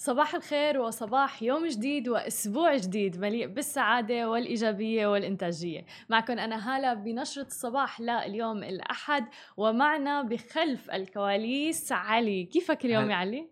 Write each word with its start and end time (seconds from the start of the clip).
صباح 0.00 0.34
الخير 0.34 0.80
وصباح 0.80 1.42
يوم 1.42 1.66
جديد 1.66 2.08
وأسبوع 2.08 2.76
جديد 2.76 3.20
مليء 3.20 3.46
بالسعادة 3.46 4.30
والإيجابية 4.30 5.06
والإنتاجية. 5.06 5.84
معكم 6.08 6.38
أنا 6.38 6.76
هالة 6.76 6.94
بنشرة 6.94 7.46
الصباح 7.46 8.00
لليوم 8.00 8.62
الأحد 8.64 9.28
ومعنا 9.56 10.22
بخلف 10.22 10.90
الكواليس 10.90 11.92
علي. 11.92 12.44
كيفك 12.44 12.84
اليوم 12.84 13.10
يا 13.10 13.16
علي؟ 13.16 13.48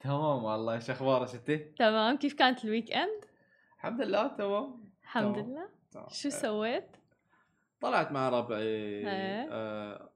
تمام 0.00 0.44
والله. 0.44 0.78
شو 0.78 0.92
أخبارك 0.92 1.34
أنت؟ 1.34 1.50
تمام. 1.78 2.16
كيف 2.16 2.34
كانت 2.34 2.64
ال 2.64 2.92
weekend؟ 2.92 3.24
الحمد 3.76 4.00
لله 4.00 4.26
تمام. 4.28 4.84
الحمد 5.02 5.34
تمام. 5.34 5.50
لله. 5.50 5.68
تمام. 5.92 6.06
شو 6.10 6.30
سويت؟ 6.30 6.96
طلعت 7.80 8.12
مع 8.12 8.28
ربعي 8.28 9.04
آه 9.08 10.07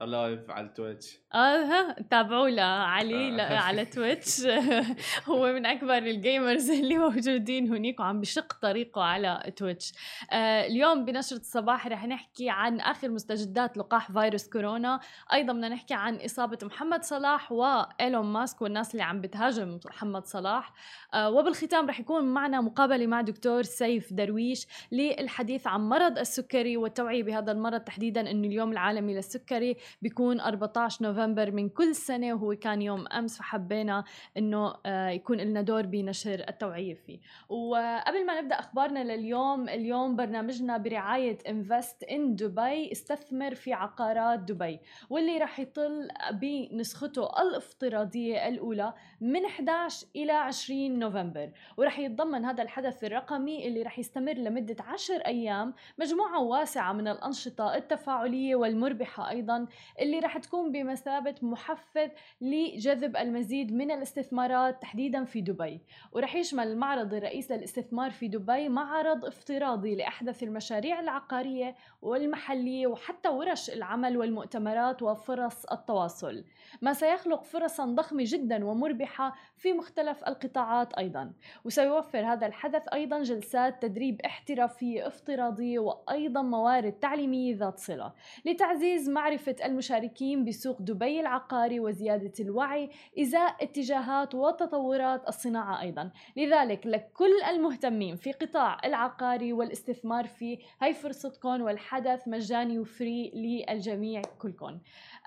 live 0.00 0.50
على 0.50 0.68
تويتش 0.68 1.18
آه 1.34 1.92
تابعوا 2.10 2.48
لعلي 2.48 3.42
آه. 3.42 3.58
على 3.58 3.84
تويتش 3.94 4.46
هو 5.28 5.52
من 5.52 5.66
أكبر 5.66 5.96
ال 5.98 6.08
gamers 6.08 6.70
اللي 6.70 6.98
موجودين 6.98 7.74
هنيك 7.74 8.00
وعم 8.00 8.20
بشق 8.20 8.52
طريقه 8.62 9.02
على 9.02 9.52
تويتش 9.56 9.92
آه 10.30 10.66
اليوم 10.66 11.04
بنشرة 11.04 11.36
الصباح 11.36 11.86
رح 11.86 12.06
نحكي 12.06 12.50
عن 12.50 12.80
آخر 12.80 13.08
مستجدات 13.08 13.76
لقاح 13.78 14.12
فيروس 14.12 14.48
كورونا. 14.48 15.00
أيضا 15.32 15.52
بدنا 15.52 15.68
نحكي 15.68 15.94
عن 15.94 16.16
إصابة 16.16 16.58
محمد 16.62 17.04
صلاح 17.04 17.52
وايلون 17.52 18.26
ماسك 18.26 18.62
والناس 18.62 18.92
اللي 18.92 19.02
عم 19.02 19.20
بتهاجم 19.20 19.80
محمد 19.86 20.26
صلاح. 20.26 20.72
آه 21.14 21.30
وبالختام 21.30 21.88
رح 21.88 22.00
يكون 22.00 22.24
معنا 22.24 22.60
مقابلة 22.60 23.06
مع 23.06 23.20
دكتور 23.20 23.62
سيف 23.62 24.12
درويش 24.12 24.66
للحديث 24.92 25.66
عن 25.66 25.80
مرض 25.80 26.18
السكري 26.18 26.76
والتوعية 26.76 27.22
بهذا 27.22 27.52
المرض 27.52 27.80
تحديدا 27.80 28.30
إنه 28.30 28.48
اليوم 28.48 28.72
العالمي 28.72 29.14
للسكري. 29.14 29.76
بيكون 30.02 30.40
14 30.40 31.04
نوفمبر 31.04 31.50
من 31.50 31.68
كل 31.68 31.94
سنة 31.94 32.34
وهو 32.34 32.54
كان 32.54 32.82
يوم 32.82 33.06
أمس 33.06 33.38
فحبينا 33.38 34.04
إنه 34.36 34.74
آه، 34.86 35.08
يكون 35.08 35.36
لنا 35.36 35.62
دور 35.62 35.86
بنشر 35.86 36.44
التوعية 36.48 36.94
فيه. 36.94 37.20
وقبل 37.48 38.26
ما 38.26 38.40
نبدأ 38.40 38.58
أخبارنا 38.58 39.04
لليوم 39.04 39.68
اليوم 39.68 40.16
برنامجنا 40.16 40.76
برعاية 40.76 41.38
انفست 41.48 42.02
ان 42.02 42.36
دبي 42.36 42.92
استثمر 42.92 43.54
في 43.54 43.72
عقارات 43.72 44.38
دبي 44.38 44.80
واللي 45.10 45.38
رح 45.38 45.60
يطل 45.60 46.08
بنسخته 46.32 47.42
الافتراضية 47.42 48.48
الأولى 48.48 48.94
من 49.20 49.44
11 49.44 50.06
إلى 50.16 50.32
20 50.32 50.98
نوفمبر. 50.98 51.50
ورح 51.76 51.98
يتضمن 51.98 52.44
هذا 52.44 52.62
الحدث 52.62 53.04
الرقمي 53.04 53.68
اللي 53.68 53.82
رح 53.82 53.98
يستمر 53.98 54.32
لمدة 54.32 54.76
10 54.80 55.14
أيام 55.26 55.74
مجموعة 55.98 56.40
واسعة 56.40 56.92
من 56.92 57.08
الأنشطة 57.08 57.74
التفاعلية 57.74 58.56
والمربحة 58.56 59.30
أيضا 59.30 59.66
اللي 60.00 60.18
رح 60.18 60.38
تكون 60.38 60.72
بمثابة 60.72 61.34
محفز 61.42 62.10
لجذب 62.40 63.16
المزيد 63.16 63.72
من 63.72 63.90
الاستثمارات 63.90 64.82
تحديدا 64.82 65.24
في 65.24 65.40
دبي. 65.40 65.80
ورح 66.12 66.34
يشمل 66.34 66.66
المعرض 66.66 67.14
الرئيس 67.14 67.52
للاستثمار 67.52 68.10
في 68.10 68.28
دبي 68.28 68.68
معرض 68.68 69.24
افتراضي 69.24 69.94
لأحدث 69.96 70.42
المشاريع 70.42 71.00
العقارية 71.00 71.76
والمحلية 72.02 72.86
وحتى 72.86 73.28
ورش 73.28 73.70
العمل 73.70 74.16
والمؤتمرات 74.16 75.02
وفرص 75.02 75.64
التواصل. 75.66 76.44
ما 76.82 76.92
سيخلق 76.92 77.42
فرصا 77.44 77.86
ضخمة 77.86 78.24
جدا 78.26 78.64
ومربحة 78.64 79.34
في 79.56 79.72
مختلف 79.72 80.24
القطاعات 80.24 80.92
أيضا. 80.94 81.32
وسيوفر 81.64 82.32
هذا 82.32 82.46
الحدث 82.46 82.82
أيضا 82.92 83.22
جلسات 83.22 83.82
تدريب 83.82 84.20
احترافية 84.20 85.06
افتراضية 85.06 85.78
وأيضا 85.78 86.42
موارد 86.42 86.92
تعليمية 86.92 87.56
ذات 87.56 87.78
صلة. 87.78 88.12
لتعزيز 88.44 89.08
معرفة 89.08 89.56
المشاركين 89.70 90.44
بسوق 90.44 90.82
دبي 90.82 91.20
العقاري 91.20 91.80
وزيادة 91.80 92.32
الوعي 92.40 92.90
إزاء 93.20 93.56
اتجاهات 93.60 94.34
وتطورات 94.34 95.28
الصناعة 95.28 95.80
أيضا. 95.80 96.10
لذلك 96.36 96.86
لكل 96.86 97.42
المهتمين 97.50 98.16
في 98.16 98.32
قطاع 98.32 98.78
العقاري 98.84 99.52
والاستثمار 99.52 100.26
فيه 100.26 100.58
هاي 100.82 100.94
فرصتكم 100.94 101.62
والحدث 101.62 102.28
مجاني 102.28 102.78
وفري 102.78 103.30
للجميع 103.34 104.22
كلكم. 104.38 104.78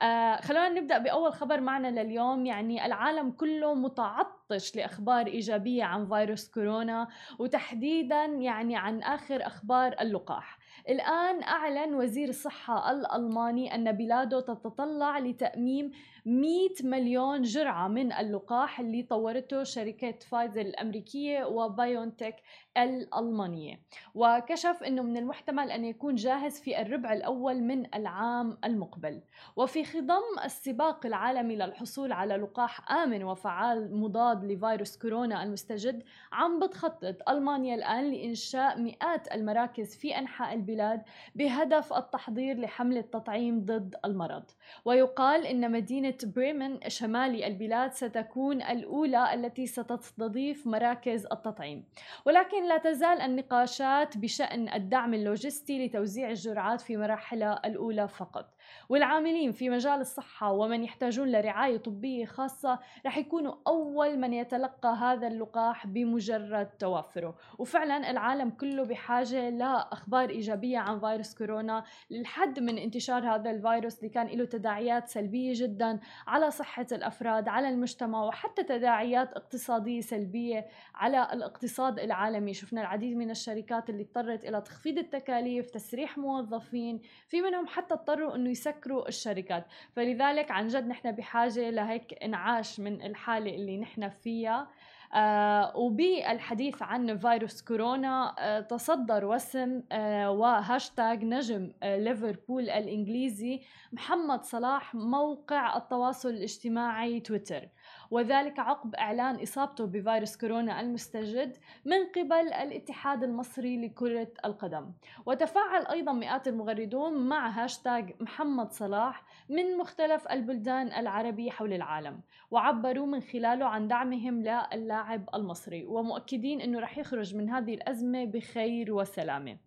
آه 0.02 0.36
خلونا 0.36 0.70
نبدأ 0.70 0.98
بأول 0.98 1.34
خبر 1.34 1.62
معنا 1.62 2.04
لليوم. 2.04 2.46
يعني 2.46 2.86
العالم 2.86 3.32
كله 3.32 3.74
متعطش 3.74 4.76
لأخبار 4.76 5.28
إيجابية 5.28 5.84
عن 5.84 6.08
فيروس 6.08 6.50
كورونا 6.50 7.08
وتحديدا 7.40 8.26
يعني 8.26 8.76
عن 8.78 9.02
آخر 9.02 9.48
أخبار 9.48 9.96
اللقاح. 10.02 10.63
الآن 10.90 11.44
أعلن 11.44 11.96
وزير 11.96 12.30
الصحة 12.30 12.92
الألماني 12.92 13.76
أن 13.76 13.92
بلاده 13.92 14.40
تتطلع 14.40 15.20
لتأميم 15.20 15.92
100 16.26 16.70
مليون 16.84 17.42
جرعة 17.42 17.88
من 17.88 18.14
اللقاح 18.14 18.80
اللي 18.80 19.04
طورته 19.04 19.64
شركة 19.64 20.20
فايزر 20.30 20.62
الأمريكية 20.62 21.46
وبايونتك 21.46 22.36
الألمانية. 22.78 23.80
وكشف 24.16 24.84
أنه 24.84 25.02
من 25.02 25.18
المحتمل 25.18 25.72
أن 25.72 25.86
يكون 25.86 26.16
جاهز 26.16 26.60
في 26.60 26.82
الربع 26.82 27.14
الأول 27.14 27.62
من 27.62 27.96
العام 27.96 28.58
المقبل. 28.66 29.22
وفي 29.56 29.84
خضم 29.84 30.40
السباق 30.46 31.06
العالمي 31.06 31.56
للحصول 31.56 32.12
على 32.12 32.36
لقاح 32.36 32.92
آمن 32.92 33.24
وفعال 33.24 33.96
مضاد 33.98 34.44
لفيروس 34.44 34.98
كورونا 34.98 35.44
المستجد 35.44 36.04
عم 36.32 36.60
بتخطط 36.60 37.30
ألمانيا 37.30 37.76
الآن 37.76 38.12
لإنشاء 38.12 38.80
مئات 38.82 39.32
المراكز 39.34 39.96
في 39.96 40.18
أنحاء 40.18 40.56
البلاد 40.64 41.02
بهدف 41.36 41.94
التحضير 41.94 42.60
لحملة 42.60 43.02
تطعيم 43.02 43.66
ضد 43.66 43.96
المرض. 44.06 44.44
ويقال 44.86 45.46
أن 45.46 45.72
مدينة 45.72 46.18
بريمن 46.24 46.80
شمالي 46.88 47.48
البلاد 47.48 47.94
ستكون 47.94 48.62
الأولى 48.62 49.34
التي 49.34 49.68
ستستضيف 49.68 50.68
مراكز 50.68 51.26
التطعيم. 51.26 51.86
ولكن 52.26 52.68
لا 52.68 52.78
تزال 52.78 53.22
النقاشات 53.22 54.18
بشأن 54.18 54.74
الدعم 54.74 55.14
اللوجستي 55.14 55.86
لتوزيع 55.86 56.30
الجرعات 56.30 56.82
في 56.82 56.98
مراحلها 56.98 57.68
الأولى 57.68 58.08
فقط. 58.08 58.54
والعاملين 58.90 59.52
في 59.52 59.70
مجال 59.70 60.00
الصحة 60.02 60.52
ومن 60.52 60.84
يحتاجون 60.84 61.32
لرعاية 61.32 61.78
طبية 61.78 62.26
خاصة 62.26 62.80
رح 63.06 63.18
يكونوا 63.18 63.54
أول 63.68 64.20
من 64.20 64.34
يتلقى 64.34 64.96
هذا 64.96 65.28
اللقاح 65.28 65.88
بمجرد 65.88 66.70
توافره. 66.80 67.36
وفعلا 67.58 68.12
العالم 68.12 68.50
كله 68.50 68.84
بحاجة 68.84 69.50
لأخبار 69.50 70.30
إيجابية 70.30 70.78
عن 70.78 71.00
فيروس 71.00 71.36
كورونا 71.36 71.84
للحد 72.10 72.60
من 72.60 72.78
انتشار 72.78 73.36
هذا 73.36 73.52
الفيروس 73.52 73.98
اللي 74.00 74.10
كان 74.10 74.28
له 74.28 74.46
تداعيات 74.46 75.08
سلبية 75.08 75.54
جدا 75.56 76.00
على 76.28 76.52
صحة 76.52 76.88
الأفراد 76.92 77.48
على 77.48 77.70
المجتمع 77.70 78.24
وحتى 78.24 78.64
تداعيات 78.64 79.34
اقتصادية 79.34 80.02
سلبية 80.02 80.68
على 80.96 81.34
الاقتصاد 81.34 82.00
العالمي. 82.00 82.54
شفنا 82.54 82.82
العديد 82.82 83.18
من 83.18 83.32
الشركات 83.32 83.90
اللي 83.90 84.04
اضطرت 84.04 84.46
إلى 84.46 84.62
تخفيض 84.62 84.98
التكاليف 84.98 85.70
تسريح 85.70 86.18
موظفين 86.18 87.02
في 87.28 87.42
منهم 87.42 87.68
حتى 87.68 87.94
اضطروا 87.94 88.36
أنه 88.36 88.53
يسكروا 88.54 89.08
الشركات. 89.08 89.66
فلذلك 89.96 90.52
عن 90.52 90.68
جد 90.68 90.88
نحن 90.88 91.12
بحاجة 91.12 91.70
لهيك 91.70 92.24
إنعاش 92.24 92.80
من 92.80 93.02
الحالة 93.02 93.56
اللي 93.56 93.78
نحن 93.78 94.10
فيها. 94.10 94.68
آه 95.16 95.78
وبالحديث 95.78 96.82
عن 96.82 97.18
فيروس 97.18 97.62
كورونا 97.62 98.36
آه 98.40 98.60
تصدر 98.60 99.26
وسم 99.26 99.82
آه 99.92 100.32
وهاشتاج 100.32 101.24
نجم 101.24 101.72
آه 101.84 101.98
ليفربول 101.98 102.70
الإنجليزي 102.70 103.62
محمد 103.92 104.44
صلاح 104.44 104.96
موقع 104.96 105.78
التواصل 105.78 106.30
الاجتماعي 106.30 107.20
تويتر. 107.20 107.68
وذلك 108.14 108.60
عقب 108.60 108.96
إعلان 108.96 109.42
إصابته 109.42 109.86
بفيروس 109.86 110.38
كورونا 110.38 110.82
المستجد 110.82 111.58
من 111.86 112.06
قبل 112.16 112.54
الاتحاد 112.54 113.24
المصري 113.24 113.86
لكرة 113.86 114.28
القدم. 114.46 114.92
وتفاعل 115.26 115.86
أيضا 115.86 116.12
مئات 116.12 116.48
المغردون 116.48 117.28
مع 117.28 117.50
هاشتاج 117.50 118.14
محمد 118.20 118.72
صلاح 118.72 119.24
من 119.50 119.78
مختلف 119.78 120.28
البلدان 120.28 120.88
العربية 120.88 121.52
حول 121.52 121.74
العالم 121.74 122.20
وعبروا 122.52 123.06
من 123.06 123.22
خلاله 123.22 123.66
عن 123.66 123.88
دعمهم 123.88 124.42
للاعب 124.42 125.30
المصري 125.36 125.86
ومؤكدين 125.86 126.62
أنه 126.62 126.80
رح 126.80 126.98
يخرج 126.98 127.36
من 127.36 127.50
هذه 127.50 127.74
الأزمة 127.74 128.26
بخير 128.26 128.94
وسلامة. 128.94 129.58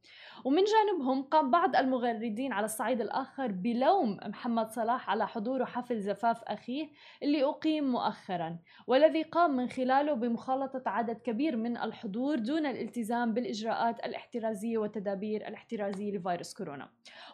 ومن 0.46 0.62
جانبهم 0.64 1.22
قام 1.22 1.50
بعض 1.50 1.76
المغردين 1.76 2.52
على 2.52 2.64
الصعيد 2.64 3.00
الآخر 3.00 3.52
بلوم 3.52 4.18
محمد 4.26 4.70
صلاح 4.70 5.10
على 5.10 5.26
حضوره 5.26 5.64
حفل 5.64 6.00
زفاف 6.00 6.42
أخيه 6.44 6.88
اللي 7.22 7.44
أقيم 7.44 7.92
مؤخرا 7.92 8.58
والذي 8.86 9.22
قام 9.22 9.56
من 9.56 9.68
خلاله 9.68 10.14
بمخالطة 10.14 10.82
عدد 10.86 11.18
كبير 11.18 11.56
من 11.56 11.76
الحضور 11.76 12.38
دون 12.38 12.66
الالتزام 12.66 13.34
بالإجراءات 13.34 14.04
الاحترازية 14.04 14.78
والتدابير 14.78 15.48
الاحترازية 15.48 16.16
لفيروس 16.16 16.54
كورونا. 16.54 16.88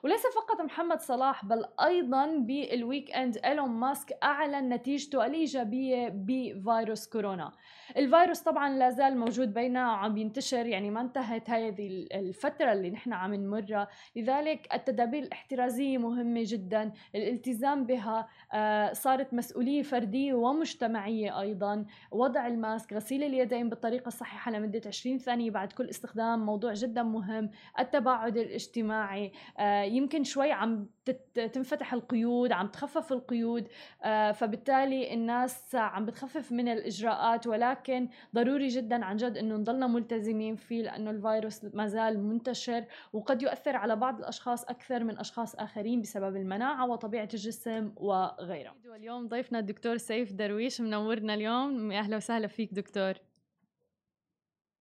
وليس 0.05 0.23
فقط 0.27 0.61
محمد 0.61 1.01
صلاح 1.01 1.45
بل 1.45 1.65
أيضا 1.85 2.27
بال 2.27 3.11
weekend 3.11 3.39
إيلون 3.45 3.69
ماسك 3.69 4.19
أعلن 4.23 4.69
نتيجته 4.69 5.27
الإيجابية 5.27 6.09
بفيروس 6.09 7.09
كورونا. 7.09 7.53
الفيروس 7.97 8.41
طبعا 8.41 8.69
لا 8.69 8.91
زال 8.91 9.19
موجود 9.19 9.55
بيننا 9.55 9.93
وعم 9.93 10.17
ينتشر 10.17 10.67
يعني 10.67 10.91
ما 10.91 11.01
انتهت 11.01 11.51
هذه 11.51 12.07
الفترة 12.13 12.73
اللي 12.73 12.91
نحن 12.91 13.02
عم 13.07 13.35
نمرها. 13.35 13.89
لذلك 14.17 14.75
التدابير 14.75 15.23
الاحترازية 15.23 15.99
مهمة 15.99 16.43
جدا. 16.47 16.93
الالتزام 17.15 17.87
بها 17.87 18.29
آه، 18.53 18.93
صارت 18.93 19.35
مسؤولية 19.35 19.83
فردية 19.83 20.35
ومجتمعية 20.35 21.41
أيضا. 21.41 21.85
وضع 22.11 22.47
ال 22.47 22.56
mask 22.56 22.93
غسيل 22.93 23.23
اليدين 23.23 23.69
بالطريقة 23.69 24.09
الصحيحة 24.09 24.51
لمدة 24.51 24.81
20 24.87 25.19
ثانية 25.19 25.51
بعد 25.51 25.73
كل 25.73 25.89
استخدام 25.89 26.47
موضوع 26.47 26.73
جدا 26.73 27.03
مهم. 27.03 27.51
التباعد 27.79 28.37
الاجتماعي 28.37 29.33
آه، 29.59 29.83
يمكن 29.83 30.25
شوي 30.25 30.53
عم 30.53 30.87
تنفتح 31.35 31.95
القيود 31.95 32.53
عم 32.53 32.67
تخفف 32.67 33.13
القيود 33.13 33.69
آه، 34.03 34.33
فبالتالي 34.33 35.15
الناس 35.15 35.75
عم 35.75 36.07
بتخفف 36.07 36.53
من 36.53 36.69
الإجراءات 36.69 37.47
ولكن 37.47 38.09
ضروري 38.35 38.69
جدا 38.69 39.05
عن 39.05 39.17
جد 39.17 39.37
أنه 39.37 39.57
نضلنا 39.57 39.87
ملتزمين 39.87 40.57
فيه 40.57 40.83
لأنه 40.83 41.11
الفيروس 41.11 41.65
ما 41.65 41.87
زال 41.87 42.21
منتشر 42.21 42.85
وقد 43.13 43.43
يؤثر 43.43 43.77
على 43.77 43.97
بعض 43.97 44.19
الأشخاص 44.19 44.65
أكثر 44.65 45.05
من 45.05 45.19
أشخاص 45.19 45.55
آخرين 45.55 46.01
بسبب 46.01 46.37
المناعة 46.37 46.87
وطبيعة 46.91 47.29
الجسم 47.35 47.93
وغيرها 47.97 48.75
واليوم 48.91 49.29
ضيفنا 49.29 49.59
الدكتور 49.59 49.97
سيف 49.97 50.33
درويش 50.33 50.81
منورنا 50.81 51.35
اليوم. 51.35 51.93
أهلا 51.93 52.17
وسهلا 52.17 52.47
فيك 52.47 52.75
دكتور. 52.75 53.15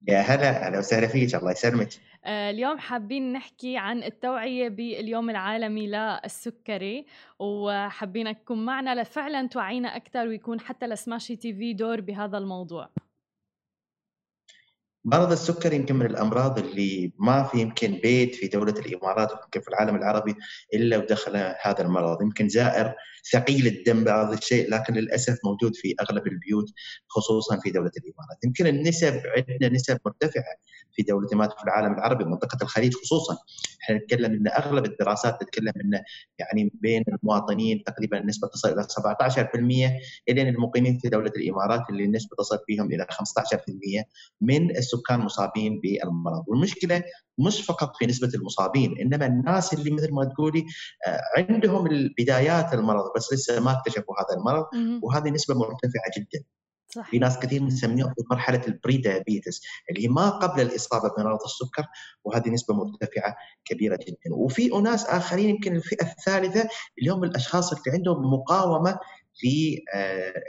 يا 0.07 0.19
هلا 0.19 0.67
أهلا 0.67 0.79
وسهلا 0.79 1.07
فيك 1.07 1.35
الله 1.35 1.51
يسلمك. 1.51 1.89
اليوم 2.25 2.77
حابين 2.77 3.33
نحكي 3.33 3.77
عن 3.77 4.03
التوعية 4.03 4.69
باليوم 4.69 5.29
العالمي 5.29 5.87
للسكري 5.87 7.05
وحابين 7.39 8.35
تكون 8.35 8.65
معنا 8.65 9.01
لفعلا 9.01 9.47
توعينا 9.47 9.95
أكثر 9.95 10.27
ويكون 10.27 10.59
حتى 10.59 10.87
لسماشي 10.87 11.35
تي 11.35 11.53
في 11.53 11.73
دور 11.73 12.01
بهذا 12.01 12.37
الموضوع. 12.37 12.89
مرض 15.05 15.31
السكر 15.31 15.73
يمكن 15.73 15.95
من 15.95 16.05
الأمراض 16.05 16.59
اللي 16.59 17.11
ما 17.19 17.43
في 17.43 17.61
يمكن 17.61 17.99
بيت 18.03 18.35
في 18.35 18.47
دولة 18.47 18.73
الإمارات 18.73 19.31
ويمكن 19.31 19.61
في 19.61 19.67
العالم 19.67 19.95
العربي 19.95 20.35
إلا 20.73 20.97
ودخل 20.97 21.35
هذا 21.61 21.81
المرض، 21.81 22.21
يمكن 22.21 22.49
زائر 22.49 22.93
ثقيل 23.33 23.67
الدم 23.67 24.03
بعض 24.03 24.33
الشيء 24.33 24.69
لكن 24.69 24.93
للأسف 24.93 25.37
موجود 25.45 25.75
في 25.75 25.95
أغلب 26.01 26.27
البيوت 26.27 26.65
خصوصا 27.07 27.59
في 27.59 27.71
دولة 27.71 27.91
الإمارات، 27.97 28.37
يمكن 28.45 28.67
النسب 28.67 29.21
عندنا 29.37 29.69
نسب 29.69 29.97
مرتفعة 30.05 30.55
في 30.93 31.03
دولة 31.03 31.27
الإمارات 31.27 31.53
في 31.57 31.63
العالم 31.63 31.93
العربي 31.93 32.23
منطقة 32.23 32.57
الخليج 32.61 32.93
خصوصا، 32.93 33.37
إحنا 33.83 33.95
نتكلم 33.97 34.33
إن 34.33 34.47
أغلب 34.47 34.85
الدراسات 34.85 35.41
تتكلم 35.41 35.73
إن 35.85 36.03
يعني 36.39 36.71
بين 36.73 37.03
المواطنين 37.07 37.83
تقريبا 37.83 38.19
النسبة 38.19 38.47
تصل 38.47 38.69
إلى 38.69 38.83
17% 38.83 39.99
الين 40.29 40.47
المقيمين 40.47 40.97
في 40.97 41.09
دولة 41.09 41.31
الإمارات 41.37 41.89
اللي 41.89 42.03
النسبة 42.03 42.35
تصل 42.37 42.57
فيهم 42.67 42.91
إلى 42.91 43.07
15% 43.11 44.03
من 44.41 44.75
السكان 44.93 45.19
مصابين 45.19 45.79
بالمرض، 45.79 46.43
والمشكلة 46.47 47.03
مش 47.37 47.61
فقط 47.61 47.95
في 47.97 48.05
نسبة 48.05 48.31
المصابين 48.35 48.97
إنما 48.97 49.25
الناس 49.25 49.73
اللي 49.73 49.91
مثل 49.91 50.13
ما 50.13 50.25
تقولي 50.25 50.65
آه، 51.07 51.21
عندهم 51.37 51.87
البدايات 51.87 52.73
المرض 52.73 53.03
بس 53.15 53.33
لسه 53.33 53.59
ما 53.59 53.71
اكتشفوا 53.71 54.15
هذا 54.21 54.39
المرض 54.39 54.65
وهذه 55.03 55.29
نسبة 55.29 55.55
مرتفعة 55.55 56.11
جدا. 56.17 56.43
صحيح. 56.95 57.09
في 57.09 57.19
ناس 57.19 57.39
كثير 57.39 57.63
نسميهم 57.63 58.07
في 58.07 58.23
مرحلة 58.31 58.61
البري 58.67 58.97
دايابيتس 58.97 59.61
اللي 59.89 60.03
هي 60.03 60.07
ما 60.07 60.29
قبل 60.29 60.61
الإصابة 60.61 61.09
بمرض 61.17 61.39
السكر 61.43 61.85
وهذه 62.23 62.49
نسبة 62.49 62.73
مرتفعة 62.75 63.35
كبيرة 63.65 63.99
جدا. 64.07 64.35
وفي 64.35 64.75
أناس 64.75 65.05
آخرين 65.05 65.49
يمكن 65.49 65.75
الفئة 65.75 66.05
الثالثة 66.05 66.69
اللي 66.99 67.11
هم 67.11 67.23
الأشخاص 67.23 67.73
اللي 67.73 67.97
عندهم 67.97 68.33
مقاومة 68.33 68.99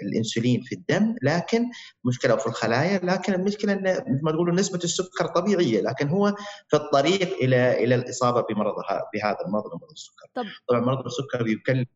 للانسولين 0.03 0.63
في 0.63 0.75
الدم 0.75 1.17
لكن 1.23 1.65
مشكلة 2.05 2.37
في 2.37 2.47
الخلايا 2.47 3.01
لكن 3.03 3.35
المشكلة 3.35 3.73
إن 3.73 3.83
مثل 3.83 4.25
ما 4.25 4.33
تقولوا 4.33 4.55
نسبة 4.55 4.81
السكر 4.85 5.27
طبيعية 5.27 5.81
لكن 5.81 6.09
هو 6.09 6.35
في 6.69 6.77
الطريق 6.77 7.37
إلى 7.43 7.85
إلى 7.85 7.95
الإصابة 7.95 8.41
بمرض 8.41 8.75
بهذا 9.15 9.39
المرض 9.47 9.71
مرض 9.81 9.91
السكر. 9.93 10.27
طب. 10.35 10.45
طبعا 10.69 10.81
مرض 10.81 11.05
السكر 11.05 11.47
يكلف 11.47 11.89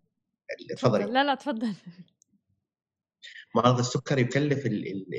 تفضلي 0.77 1.05
لا 1.05 1.25
لا 1.25 1.35
تفضل. 1.35 1.73
مرض 3.57 3.79
السكر 3.79 4.19
يكلف 4.19 4.67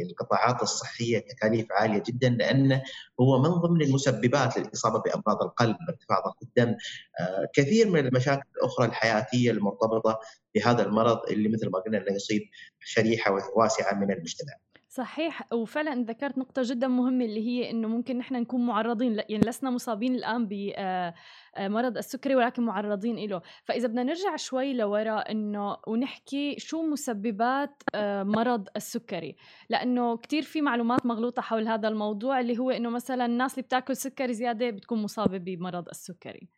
القطاعات 0.01 0.61
الصحية 0.61 1.19
تكاليف 1.19 1.67
عالية 1.71 2.03
جدا 2.07 2.29
لأنه 2.29 2.83
هو 3.19 3.41
من 3.41 3.49
ضمن 3.49 3.81
المسببات 3.81 4.57
للاصابة 4.57 4.99
بأمراض 4.99 5.43
القلب، 5.43 5.75
ارتفاع 5.89 6.19
ضغط 6.19 6.37
الدم، 6.43 6.75
آه، 7.19 7.47
كثير 7.53 7.89
من 7.89 8.07
المشاكل 8.07 8.43
الأخرى 8.57 8.85
الحياتية 8.85 9.51
المرتبطة 9.51 10.19
بهذا 10.55 10.85
المرض 10.85 11.19
اللي 11.31 11.49
مثل 11.49 11.69
ما 11.69 11.79
قلنا 11.79 11.97
إنه 11.97 12.15
يصيب 12.15 12.41
شريحة 12.79 13.31
واسعة 13.55 13.93
من 13.93 14.11
المجتمع. 14.11 14.53
صحيح 14.97 15.53
وفعلا 15.53 16.03
ذكرت 16.03 16.37
نقطة 16.37 16.61
جدا 16.65 16.87
مهمة 16.87 17.25
اللي 17.25 17.47
هي 17.47 17.69
إنه 17.71 17.87
ممكن 17.87 18.17
نحن 18.17 18.35
نكون 18.35 18.65
معرضين 18.65 19.13
يعني 19.29 19.43
لسنا 19.45 19.69
مصابين 19.69 20.15
الآن 20.15 20.47
بمرض 20.47 21.95
آه، 21.95 21.99
السكري 21.99 22.35
ولكن 22.35 22.63
معرضين 22.63 23.29
له، 23.29 23.41
فإذا 23.63 23.87
بدنا 23.87 24.03
نرجع 24.03 24.35
شوي 24.35 24.73
لورا 24.73 25.19
إنه 25.19 25.77
ونحكي 25.87 26.55
شو 26.59 26.81
مسببات 26.81 27.83
آه، 27.95 28.23
مرض 28.23 28.67
السكري، 28.75 29.35
لأنه 29.69 30.17
كثير 30.17 30.43
في 30.43 30.61
معلومات 30.61 31.05
مغلوطة 31.05 31.41
حول 31.41 31.67
هذا 31.67 31.87
الموضوع 31.87 32.39
اللي 32.39 32.57
هو 32.57 32.71
إنه 32.71 32.89
مثلا 32.89 33.25
الناس 33.25 33.53
اللي 33.53 33.63
بتاكل 33.63 33.95
سكر 33.95 34.31
زيادة 34.31 34.69
بتكون 34.69 35.01
مصابة 35.03 35.37
بمرض 35.37 35.89
السكري. 35.89 36.49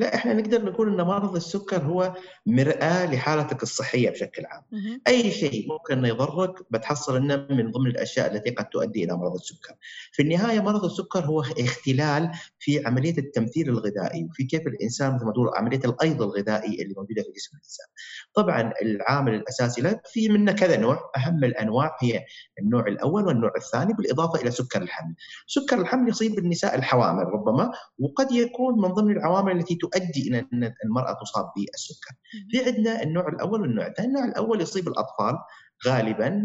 لا 0.00 0.14
إحنا 0.14 0.32
نقدر 0.32 0.64
نقول 0.64 0.88
إن 0.88 1.06
مرض 1.06 1.36
السكر 1.36 1.82
هو 1.82 2.14
مرآة 2.46 3.14
لحالتك 3.14 3.62
الصحية 3.62 4.10
بشكل 4.10 4.46
عام. 4.46 4.62
أي 5.08 5.30
شيء 5.30 5.68
ممكن 5.68 5.98
إنه 5.98 6.08
يضرك 6.08 6.54
بتحصل 6.70 7.16
إنه 7.16 7.46
من 7.50 7.70
ضمن 7.70 7.86
الأشياء 7.86 8.34
التي 8.34 8.50
قد 8.50 8.64
تؤدي 8.68 9.04
إلى 9.04 9.16
مرض 9.16 9.34
السكر. 9.34 9.74
في 10.12 10.22
النهاية 10.22 10.60
مرض 10.60 10.84
السكر 10.84 11.20
هو 11.20 11.40
اختلال 11.40 12.30
في 12.58 12.86
عملية 12.86 13.18
التمثيل 13.18 13.68
الغذائي 13.68 14.24
وفي 14.24 14.44
كيف 14.44 14.66
الإنسان 14.66 15.14
مثل 15.14 15.24
ما 15.24 15.32
تقول 15.32 15.50
عملية 15.56 15.80
الأيض 15.84 16.22
الغذائي 16.22 16.82
اللي 16.82 16.94
موجودة 16.96 17.22
في 17.22 17.32
جسم 17.36 17.56
الإنسان. 17.56 17.86
طبعا 18.34 18.72
العامل 18.82 19.34
الأساسي 19.34 19.80
له 19.80 20.00
في 20.12 20.28
منه 20.28 20.52
كذا 20.52 20.76
نوع، 20.76 21.10
أهم 21.16 21.44
الأنواع 21.44 21.96
هي 22.00 22.24
النوع 22.58 22.86
الأول 22.86 23.26
والنوع 23.26 23.52
الثاني 23.56 23.92
بالإضافة 23.92 24.42
إلى 24.42 24.50
سكر 24.50 24.82
الحمل. 24.82 25.14
سكر 25.46 25.80
الحمل 25.80 26.08
يصيب 26.08 26.38
النساء 26.38 26.74
الحوامل 26.74 27.24
ربما 27.24 27.72
وقد 27.98 28.32
يكون 28.32 28.80
من 28.80 28.88
ضمن 28.88 29.16
العوامل 29.16 29.56
التي 29.56 29.74
تؤدي 29.90 30.28
إلى 30.28 30.38
أن 30.52 30.74
المرأة 30.84 31.18
تصاب 31.22 31.52
بالسكر. 31.56 32.14
في 32.50 32.64
عندنا 32.64 33.02
النوع 33.02 33.28
الأول 33.28 33.60
والنوع 33.60 33.86
الثاني، 33.86 34.08
النوع 34.08 34.24
الأول 34.24 34.60
يصيب 34.60 34.88
الأطفال 34.88 35.38
غالبا 35.86 36.44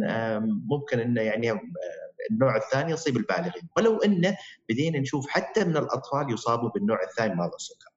ممكن 0.70 1.00
إنه 1.00 1.22
يعني 1.22 1.60
النوع 2.32 2.58
الثاني 2.58 2.92
يصيب 2.92 3.18
البالغين 3.18 3.70
ولو 3.78 3.98
انه 3.98 4.38
بدينا 4.70 5.00
نشوف 5.00 5.28
حتى 5.30 5.64
من 5.64 5.78
الأطفال 5.78 6.34
يصابوا 6.34 6.70
بالنوع 6.70 7.04
الثاني 7.04 7.36
من 7.36 7.46
السكر. 7.56 7.90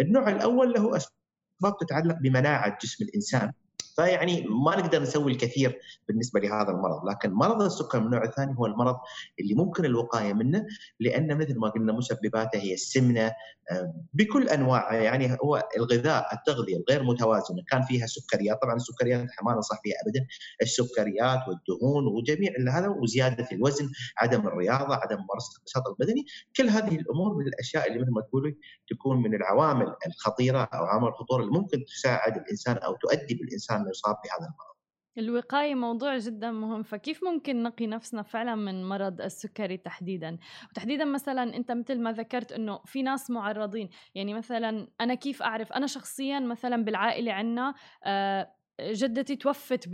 النوع 0.00 0.28
الأول 0.28 0.72
له 0.72 0.96
أسباب 0.96 1.76
تتعلق 1.80 2.16
بمناعة 2.22 2.78
جسم 2.82 3.04
الإنسان 3.04 3.52
فيعني 4.00 4.46
ما 4.64 4.76
نقدر 4.76 5.02
نسوي 5.02 5.32
الكثير 5.32 5.78
بالنسبة 6.08 6.40
لهذا 6.40 6.70
المرض، 6.70 7.08
لكن 7.08 7.32
مرض 7.32 7.62
السكر 7.62 8.00
من 8.00 8.06
النوع 8.06 8.24
الثاني 8.24 8.54
هو 8.58 8.66
المرض 8.66 8.96
اللي 9.40 9.54
ممكن 9.54 9.84
الوقاية 9.84 10.32
منه 10.32 10.66
لأن 11.00 11.38
مثل 11.38 11.58
ما 11.58 11.68
قلنا 11.68 11.92
مسبباته 11.92 12.58
هي 12.58 12.74
السمنة 12.74 13.32
آه، 13.70 13.94
بكل 14.14 14.48
انواعها 14.48 14.94
يعني 14.94 15.38
هو 15.44 15.68
الغذاء 15.76 16.34
التغذية 16.34 16.76
الغير 16.76 17.02
متوازنة 17.02 17.62
كان 17.70 17.82
فيها 17.82 18.06
سكريات، 18.06 18.62
طبعا 18.62 18.76
السكريات 18.76 19.26
ما 19.42 19.54
ننصح 19.54 19.80
فيها 19.82 19.94
ابدا، 20.06 20.26
السكريات 20.62 21.40
والدهون 21.48 22.06
وجميع 22.06 22.52
هذا 22.70 22.88
وزيادة 22.88 23.48
الوزن، 23.52 23.90
عدم 24.18 24.46
الرياضة، 24.46 24.94
عدم 24.94 25.16
ممارسة 25.16 25.58
النشاط 25.58 25.88
البدني، 25.88 26.24
كل 26.56 26.68
هذه 26.68 26.96
الأمور 26.96 27.34
من 27.34 27.46
الأشياء 27.46 27.88
اللي 27.88 27.98
مثل 27.98 28.10
ما 28.10 28.20
تقولي 28.20 28.56
تكون 28.88 29.22
من 29.22 29.34
العوامل 29.34 29.94
الخطيرة 30.06 30.68
أو 30.74 30.84
عوامل 30.84 31.08
الخطورة 31.08 31.42
اللي 31.42 31.52
ممكن 31.52 31.84
تساعد 31.84 32.36
الإنسان 32.36 32.76
أو 32.76 32.94
تؤدي 32.94 33.34
بالإنسان 33.34 33.84
يصاب 33.90 34.16
بهذا 34.24 34.50
المرض. 34.50 34.70
الوقاية 35.18 35.74
موضوع 35.74 36.18
جدا 36.18 36.50
مهم 36.50 36.82
فكيف 36.82 37.24
ممكن 37.24 37.62
نقي 37.62 37.86
نفسنا 37.86 38.22
فعلا 38.22 38.54
من 38.54 38.88
مرض 38.88 39.20
السكري 39.20 39.76
تحديدا؟ 39.76 40.38
وتحديدا 40.70 41.04
مثلا 41.04 41.56
أنت 41.56 41.72
مثل 41.72 42.00
ما 42.00 42.12
ذكرت 42.12 42.52
إنه 42.52 42.80
في 42.84 43.02
ناس 43.02 43.30
معرضين 43.30 43.90
يعني 44.14 44.34
مثلا 44.34 44.88
أنا 45.00 45.14
كيف 45.14 45.42
أعرف؟ 45.42 45.72
أنا 45.72 45.86
شخصيا 45.86 46.40
مثلا 46.40 46.84
بالعائلة 46.84 47.32
عنا 47.32 47.74
آه، 48.04 48.54
جدتي 48.80 49.36
توفت 49.36 49.88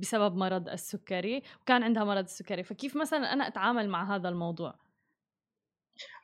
بسبب 0.00 0.36
مرض 0.36 0.68
السكري 0.68 1.42
وكان 1.62 1.82
عندها 1.82 2.04
مرض 2.04 2.24
السكري 2.24 2.62
فكيف 2.62 2.96
مثلا 2.96 3.32
أنا 3.32 3.46
أتعامل 3.48 3.88
مع 3.88 4.16
هذا 4.16 4.28
الموضوع؟ 4.28 4.74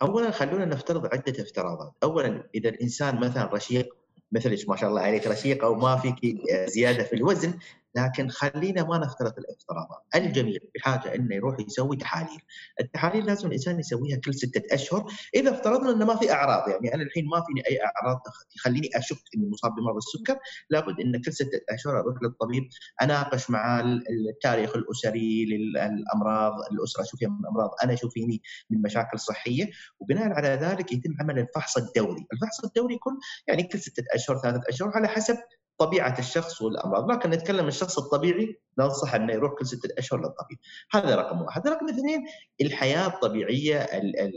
اولا 0.02 0.30
خلونا 0.30 0.64
نفترض 0.64 1.06
عدة 1.06 1.42
افتراضات. 1.42 1.92
اولا 2.02 2.48
إذا 2.54 2.68
الإنسان 2.68 3.20
مثلا 3.20 3.44
رشيق 3.44 3.99
مثلك 4.32 4.68
ما 4.68 4.76
شاء 4.76 4.90
الله 4.90 5.00
عليك 5.00 5.26
رشيقه 5.26 5.68
وما 5.68 5.96
فيك 5.96 6.36
زيادة 6.66 7.02
في 7.02 7.16
الوزن 7.16 7.54
لكن 7.94 8.28
خلينا 8.28 8.82
ما 8.82 8.98
نفترض 8.98 9.32
الافتراضات. 9.38 10.02
الجميع 10.14 10.58
بحاجة 10.74 11.14
إنه 11.14 11.34
يروح 11.34 11.60
يسوي 11.60 11.96
تحاليل. 11.96 12.40
التحاليل 12.80 13.26
لازم 13.26 13.48
الإنسان 13.48 13.80
يسويها 13.80 14.16
كل 14.24 14.34
ستة 14.34 14.74
أشهر. 14.74 15.12
إذا 15.34 15.50
افترضنا 15.50 15.90
إنه 15.90 16.04
ما 16.04 16.16
في 16.16 16.32
أعراض 16.32 16.68
يعني 16.68 16.94
أنا 16.94 17.02
الحين 17.02 17.26
ما 17.26 17.42
فيني 17.46 17.62
أي 17.66 17.78
أعراض 17.84 18.22
تخليني 18.56 18.90
أشك 18.94 19.16
إني 19.36 19.50
مصاب 19.50 19.74
بمرض 19.74 19.96
السكر 19.96 20.38
لابد 20.70 21.00
إن 21.00 21.22
كل 21.22 21.32
ستة 21.32 21.60
أشهر 21.70 22.00
أروح 22.00 22.16
للطبيب 22.22 22.68
أناقش 23.02 23.50
مع 23.50 23.80
التاريخ 23.80 24.76
الأسري 24.76 25.44
للأمراض 25.44 26.52
الأسرة 26.72 27.04
شو 27.04 27.16
فيها 27.16 27.28
من 27.28 27.46
أمراض 27.46 27.70
أنا 27.84 27.94
شو 27.94 28.08
فيني 28.08 28.42
من 28.70 28.82
مشاكل 28.82 29.18
صحية. 29.18 29.70
وبناء 30.00 30.32
على 30.32 30.48
ذلك 30.48 30.92
يتم 30.92 31.14
عمل 31.20 31.38
الفحص 31.38 31.76
الدوري. 31.76 32.26
الفحص 32.32 32.64
الدوري 32.64 32.94
يكون 32.94 33.18
يعني 33.48 33.62
كل 33.62 33.78
ستة 33.78 34.04
أشهر 34.14 34.38
ثلاثة 34.38 34.62
أشهر 34.68 34.90
على 34.94 35.08
حسب 35.08 35.36
طبيعة 35.80 36.18
الشخص 36.18 36.62
والأمراض. 36.62 37.10
لكن 37.10 37.30
نتكلم 37.30 37.66
الشخص 37.68 37.98
الطبيعي 37.98 38.60
ننصح 38.78 39.14
أنه 39.14 39.32
يروح 39.32 39.52
كل 39.58 39.66
ستة 39.66 39.88
أشهر 39.98 40.20
للطبيب. 40.20 40.58
هذا 40.90 41.16
رقم 41.16 41.42
واحد. 41.42 41.68
رقم 41.68 41.88
اثنين 41.88 42.26
الحياة 42.60 43.06
الطبيعية 43.06 43.78
اللي 43.78 44.32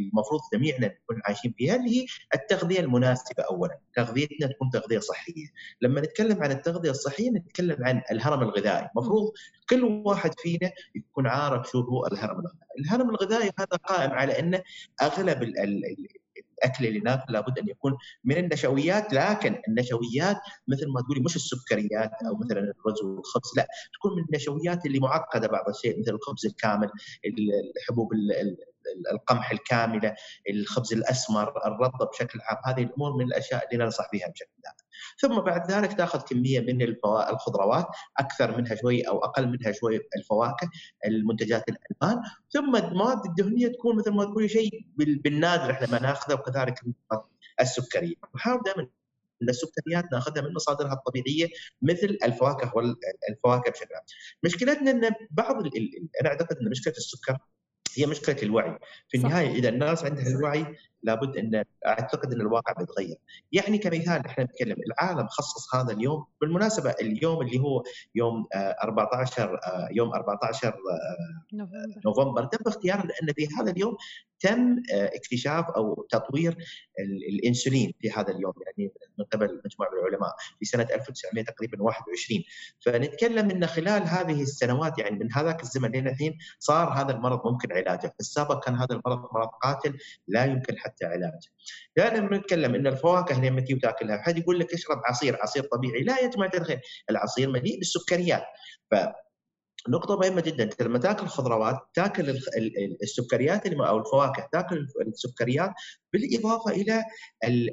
المفروض 0.00 0.40
جميعنا 0.52 0.86
نكون 0.86 1.20
عايشين 1.24 1.54
فيها 1.58 1.76
اللي 1.76 2.00
هي 2.00 2.06
التغذية 2.34 2.80
المناسبة 2.80 3.42
اولا. 3.50 3.78
تغذيتنا 3.96 4.46
تكون 4.46 4.70
تغذية 4.70 4.98
صحية. 4.98 5.46
لما 5.82 6.00
نتكلم 6.00 6.42
عن 6.42 6.50
التغذية 6.50 6.90
الصحية 6.90 7.30
نتكلم 7.30 7.76
عن 7.84 8.02
الهرم 8.10 8.42
الغذائي. 8.42 8.88
المفروض 8.96 9.32
كل 9.70 9.84
واحد 9.84 10.30
فينا 10.38 10.72
يكون 10.94 11.26
عارف 11.26 11.68
شو 11.70 11.80
هو 11.80 12.06
الهرم 12.06 12.40
الغذائي. 12.40 12.68
الهرم 12.78 13.10
الغذائي 13.10 13.50
هذا 13.58 13.76
قائم 13.88 14.10
على 14.10 14.38
ان 14.38 14.62
أغلب 15.02 15.42
الأكل 16.58 16.86
اللي 16.86 17.00
ناكل 17.00 17.32
لابد 17.32 17.58
أن 17.58 17.68
يكون 17.68 17.96
من 18.24 18.36
النشويات 18.36 19.12
لكن 19.12 19.62
النشويات 19.68 20.36
مثل 20.68 20.88
ما 20.88 21.00
تقولي 21.00 21.20
مش 21.20 21.36
السكريات 21.36 22.10
أو 22.28 22.36
مثلا 22.36 22.60
الرز 22.60 23.02
والخبز 23.02 23.50
لا 23.56 23.66
تكون 23.94 24.16
من 24.16 24.24
النشويات 24.24 24.86
اللي 24.86 24.98
معقدة 24.98 25.48
بعض 25.48 25.68
الشيء 25.68 26.00
مثل 26.00 26.10
الخبز 26.14 26.46
الكامل 26.46 26.90
الحبوب 27.76 28.08
القمح 29.12 29.50
الكاملة 29.50 30.14
الخبز 30.50 30.92
الأسمر 30.92 31.66
الرطب 31.66 32.08
بشكل 32.12 32.38
عام 32.42 32.58
هذه 32.64 32.82
الأمور 32.82 33.16
من 33.16 33.24
الأشياء 33.24 33.68
اللي 33.72 33.84
ننصح 33.84 34.08
بها 34.12 34.28
بشكل 34.28 34.50
عام. 34.66 34.74
ثم 35.20 35.40
بعد 35.40 35.70
ذلك 35.70 35.92
تاخذ 35.92 36.20
كمية 36.20 36.60
من 36.60 36.82
الخضروات 37.30 37.86
أكثر 38.18 38.56
منها 38.56 38.74
شوي 38.74 39.02
أو 39.02 39.24
أقل 39.24 39.48
منها 39.48 39.72
شوي 39.72 40.00
الفواكه 40.16 40.70
المنتجات 41.06 41.64
الألبان. 41.68 42.22
ثم 42.50 42.76
المواد 42.76 43.26
الدهنية 43.26 43.68
تكون 43.68 43.96
مثل 43.96 44.10
ما 44.10 44.24
تقولي 44.24 44.48
شيء 44.48 44.86
بالنادر 44.96 45.70
إحنا 45.70 45.90
ما 45.90 46.02
ناخذه 46.02 46.34
وكذلك 46.34 46.80
السكريه 47.60 48.14
نحاول 48.36 48.62
دائما 48.64 48.88
إن 49.42 49.48
السكريات 49.48 50.04
ناخذها 50.12 50.42
من 50.42 50.54
مصادرها 50.54 50.92
الطبيعية 50.92 51.48
مثل 51.82 52.18
الفواكه 52.24 52.72
والفواكه 52.76 53.70
بشكل 53.70 53.94
عام. 53.94 54.04
مشكلتنا 54.44 54.90
إن 54.90 55.10
بعض 55.30 55.56
أنا 56.20 56.28
أعتقد 56.28 56.56
إن 56.56 56.70
مشكلة 56.70 56.94
السكر 56.94 57.38
هي 57.96 58.06
مشكلة 58.06 58.36
الوعي. 58.42 58.78
في 59.08 59.16
النهاية 59.18 59.50
إذا 59.50 59.68
الناس 59.68 60.04
عندها 60.04 60.28
الوعي 60.28 60.76
لابد 61.02 61.36
ان 61.36 61.64
أعتقد 61.86 62.32
أن 62.32 62.40
الواقع 62.40 62.72
بيتغير. 62.72 63.16
يعني 63.52 63.78
كمثال 63.78 64.26
إحنا 64.26 64.44
نتكلم 64.44 64.76
العالم 64.86 65.28
خصص 65.28 65.74
هذا 65.74 65.92
اليوم 65.92 66.24
بالمناسبة 66.40 66.90
اليوم 66.90 67.42
اللي 67.42 67.58
هو 67.60 67.82
يوم 68.14 68.46
14 68.54 69.54
آه، 69.54 69.56
آه، 69.56 69.88
يوم 69.92 70.14
14 70.14 70.68
آه، 70.68 70.74
نوفمبر. 72.04 72.44
تم 72.44 72.58
اختياره 72.66 73.06
لأن 73.06 73.32
في 73.34 73.48
هذا 73.60 73.70
اليوم 73.70 73.96
تم 74.40 74.82
اكتشاف 74.90 75.64
أو 75.70 76.06
تطوير 76.10 76.56
الإنسولين 77.28 77.92
في 78.00 78.10
هذا 78.10 78.30
اليوم 78.30 78.52
يعني 78.66 78.92
من 79.18 79.24
قبل 79.24 79.62
مجموعة 79.64 79.90
من 79.90 79.98
العلماء 79.98 80.36
في 80.58 80.64
سنة 80.64 80.86
1900 80.94 81.44
تقريبا 81.44 81.82
21 81.82 82.42
فنتكلم 82.80 83.50
إن 83.50 83.66
خلال 83.66 84.02
هذه 84.02 84.42
السنوات 84.42 84.98
يعني 84.98 85.18
من 85.18 85.32
هذاك 85.32 85.62
الزمن 85.62 85.90
لين 85.90 86.08
الحين 86.08 86.38
صار 86.58 86.88
هذا 86.88 87.12
المرض 87.12 87.46
ممكن 87.46 87.72
علاجه. 87.72 88.06
في 88.06 88.20
السابق 88.20 88.64
كان 88.64 88.74
هذا 88.74 88.94
المرض 88.94 89.28
مرض 89.34 89.48
قاتل 89.48 89.98
لا 90.28 90.44
يمكن 90.44 90.78
حتى 90.88 91.06
علاج. 91.06 91.40
دائما 91.96 92.28
بنتكلم 92.28 92.74
إن 92.74 92.86
الفواكه 92.86 93.40
لما 93.40 93.60
تجي 93.60 93.74
وتأكلها 93.74 94.18
حد 94.22 94.38
يقول 94.38 94.58
لك 94.58 94.74
اشرب 94.74 94.98
عصير 95.08 95.36
عصير 95.42 95.62
طبيعي 95.62 96.02
لا 96.02 96.18
يا 96.20 96.28
جماعة 96.30 96.50
الخير 96.54 96.80
العصير 97.10 97.50
مليء 97.50 97.78
بالسكريات. 97.78 98.44
ف 98.90 98.94
نقطة 99.88 100.16
مهمة 100.16 100.40
جدا 100.40 100.64
أنت 100.64 100.82
لما 100.82 100.98
تأكل 100.98 101.26
خضروات 101.26 101.76
تأكل 101.94 102.38
السكريات 103.02 103.66
أو 103.66 103.98
الفواكه 103.98 104.48
تأكل 104.52 104.86
السكريات 105.06 105.70
بالإضافة 106.12 106.70
إلى 106.70 107.04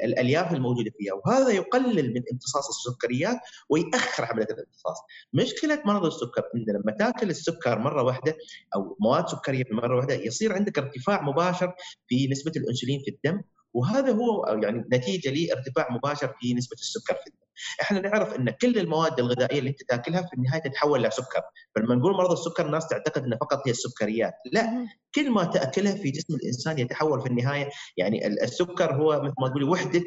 الألياف 0.03 0.53
الموجودة 0.53 0.91
فيها 0.97 1.13
وهذا 1.13 1.49
يقلل 1.49 2.13
من 2.13 2.21
امتصاص 2.31 2.67
السكريات 2.67 3.37
ويأخر 3.69 4.25
عملية 4.25 4.45
الامتصاص. 4.45 4.97
مشكلة 5.33 5.81
مرض 5.85 6.05
السكر 6.05 6.43
ان 6.55 6.65
لما 6.67 6.97
تأكل 6.99 7.29
السكر 7.29 7.79
مرة 7.79 8.03
واحدة 8.03 8.37
أو 8.75 8.97
مواد 8.99 9.27
سكرية 9.27 9.65
مرة 9.71 9.95
واحدة 9.95 10.13
يصير 10.13 10.53
عندك 10.53 10.77
ارتفاع 10.77 11.21
مباشر 11.21 11.73
في 12.07 12.27
نسبة 12.27 12.51
الأنسولين 12.55 13.01
في 13.05 13.11
الدم 13.11 13.41
وهذا 13.73 14.11
هو 14.11 14.45
يعني 14.63 14.83
نتيجة 14.93 15.29
لارتفاع 15.29 15.87
مباشر 15.91 16.33
في 16.39 16.53
نسبة 16.53 16.75
السكر 16.75 17.13
في 17.13 17.27
الدم. 17.27 17.44
إحنا 17.81 17.99
نعرف 17.99 18.33
إن 18.33 18.49
كل 18.49 18.79
المواد 18.79 19.19
الغذائية 19.19 19.59
اللي 19.59 19.69
أنت 19.69 19.83
تأكلها 19.83 20.21
في 20.21 20.33
النهاية 20.33 20.61
تتحول 20.61 21.03
لسكر، 21.03 21.41
فلما 21.75 21.95
نقول 21.95 22.13
مرض 22.13 22.31
السكر 22.31 22.65
الناس 22.65 22.87
تعتقد 22.87 23.23
إنه 23.23 23.37
فقط 23.37 23.61
هي 23.67 23.71
السكريات، 23.71 24.33
لا 24.51 24.87
كل 25.15 25.31
ما 25.31 25.43
تاكله 25.43 25.95
في 25.95 26.09
جسم 26.09 26.35
الإنسان 26.35 26.79
يتحول 26.79 27.21
في 27.21 27.27
النهاية 27.27 27.69
يعني 27.97 28.27
السكر 28.27 28.93
هو 28.95 29.21
مثل 29.21 29.33
ما 29.39 29.47
تقولي 29.47 29.65
وحدة 29.65 30.03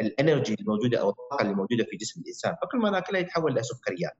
الإنرجي 0.00 0.56
الموجودة 0.60 1.00
أو 1.00 1.10
الطاقة 1.10 1.42
اللي 1.42 1.54
موجودة 1.54 1.84
في 1.90 1.96
جسم 1.96 2.20
الإنسان، 2.20 2.54
فكل 2.62 2.78
ما 2.78 2.90
ناكله 2.90 3.18
يتحول 3.18 3.54
لسكريات. 3.54 4.12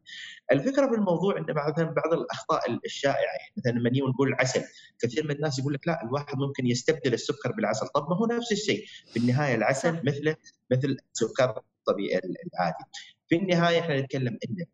الفكرة 0.52 0.86
في 0.86 0.94
الموضوع 0.94 1.38
إن 1.38 1.44
بعض 1.44 1.80
بعض 1.80 2.12
الأخطاء 2.12 2.60
الشائعة 2.86 3.16
يعني 3.16 3.52
مثلا 3.56 3.72
لما 3.72 3.90
نقول 4.10 4.34
عسل، 4.40 4.64
كثير 4.98 5.24
من 5.24 5.30
الناس 5.30 5.58
يقول 5.58 5.74
لك 5.74 5.88
لا 5.88 6.02
الواحد 6.04 6.36
ممكن 6.36 6.66
يستبدل 6.66 7.14
السكر 7.14 7.52
بالعسل، 7.52 7.86
طب 7.86 8.10
ما 8.10 8.16
هو 8.16 8.26
نفس 8.26 8.52
الشيء، 8.52 8.86
في 9.12 9.18
النهاية 9.18 9.54
العسل 9.54 10.00
مثله 10.04 10.36
مثل 10.70 10.96
السكر. 11.12 11.62
الطبيعي 11.88 12.20
العادي. 12.54 12.84
في 13.28 13.36
النهاية 13.36 13.80
إحنا 13.80 14.00
نتكلم 14.00 14.38
إن 14.48 14.64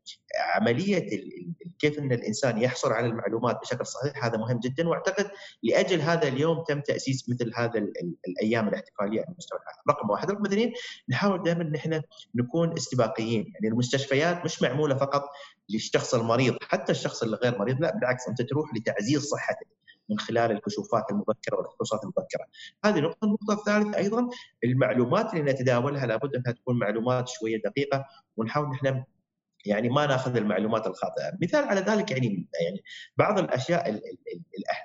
عملية 0.54 1.09
كيف 1.78 1.99
إن 1.99 2.12
الإنسان 2.12 2.62
يحصل 2.62 2.92
على 2.92 3.07
المعلومات 3.07 3.61
بشكل 3.62 3.87
صحيح 3.87 4.25
هذا 4.25 4.37
مهم 4.38 4.61
جدا. 4.61 4.88
وأعتقد 4.88 5.31
لأجل 5.62 6.00
هذا 6.00 6.28
اليوم 6.28 6.64
تم 6.69 6.81
تأسيس 6.81 7.28
مثل 7.28 7.52
هذا 7.57 7.85
الأيام 8.28 8.69
الاحتفالية 8.69 9.21
على 9.21 9.35
مستوى 9.38 9.59
العالم، 9.59 9.78
رقم 9.90 10.11
واحد، 10.11 10.31
رقم 10.31 10.47
اثنين 10.47 10.73
نحاول 11.09 11.42
دائما 11.42 11.62
إن 11.62 11.75
إحنا 11.75 12.02
نكون 12.35 12.73
استباقيين، 12.73 13.52
يعني 13.54 13.69
المستشفيات 13.69 14.45
مش 14.45 14.62
معمولة 14.62 14.95
فقط 14.95 15.25
للشخص 15.69 16.14
المريض، 16.14 16.57
حتى 16.62 16.92
الشخص 16.92 17.23
الغير 17.23 17.59
مريض 17.59 17.81
لا 17.81 17.95
بالعكس 17.95 18.28
أنت 18.28 18.42
تروح 18.42 18.75
لتعزيز 18.75 19.23
صحته، 19.23 19.66
من 20.12 20.19
خلال 20.19 20.50
الكشوفات 20.50 21.04
المبكرة 21.11 21.57
والفحوصات 21.57 22.02
المبكرة. 22.02 22.47
هذه 22.85 23.00
نقطة، 23.00 23.25
النقطة 23.25 23.52
الثالثة 23.52 23.99
أيضا 23.99 24.28
المعلومات 24.64 25.35
اللي 25.35 25.52
نتداولها 25.52 26.07
لابد 26.07 26.35
أنها 26.37 26.52
تكون 26.52 26.78
معلومات 26.78 27.28
شوية 27.28 27.62
دقيقة 27.62 28.04
ونحاول 28.37 28.69
نحن 28.69 29.04
يعني 29.66 29.88
ما 29.88 30.07
نأخذ 30.07 30.37
المعلومات 30.37 30.87
الخاطئة، 30.87 31.33
مثال 31.42 31.64
على 31.64 31.81
ذلك 31.81 32.11
يعني 32.11 32.49
يعني 32.64 32.83
بعض 33.16 33.38
الأشياء 33.38 34.00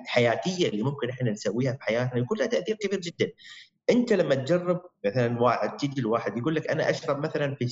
الحياتية 0.01 0.69
اللي 0.69 0.83
ممكن 0.83 1.09
إحنا 1.09 1.31
نسويها 1.31 1.73
في 1.73 1.83
حياتنا 1.83 2.19
يكون 2.19 2.37
لها 2.37 2.47
تأثير 2.47 2.75
كبير 2.75 2.99
جدا. 2.99 3.31
أنت 3.89 4.13
لما 4.13 4.35
تجرب 4.35 4.81
مثلا 5.05 5.41
واحد 5.41 5.77
تيجي 5.77 6.01
الواحد 6.01 6.37
يقول 6.37 6.55
لك 6.55 6.67
أنا 6.67 6.89
أشرب 6.89 7.19
مثلا 7.19 7.55
في 7.55 7.67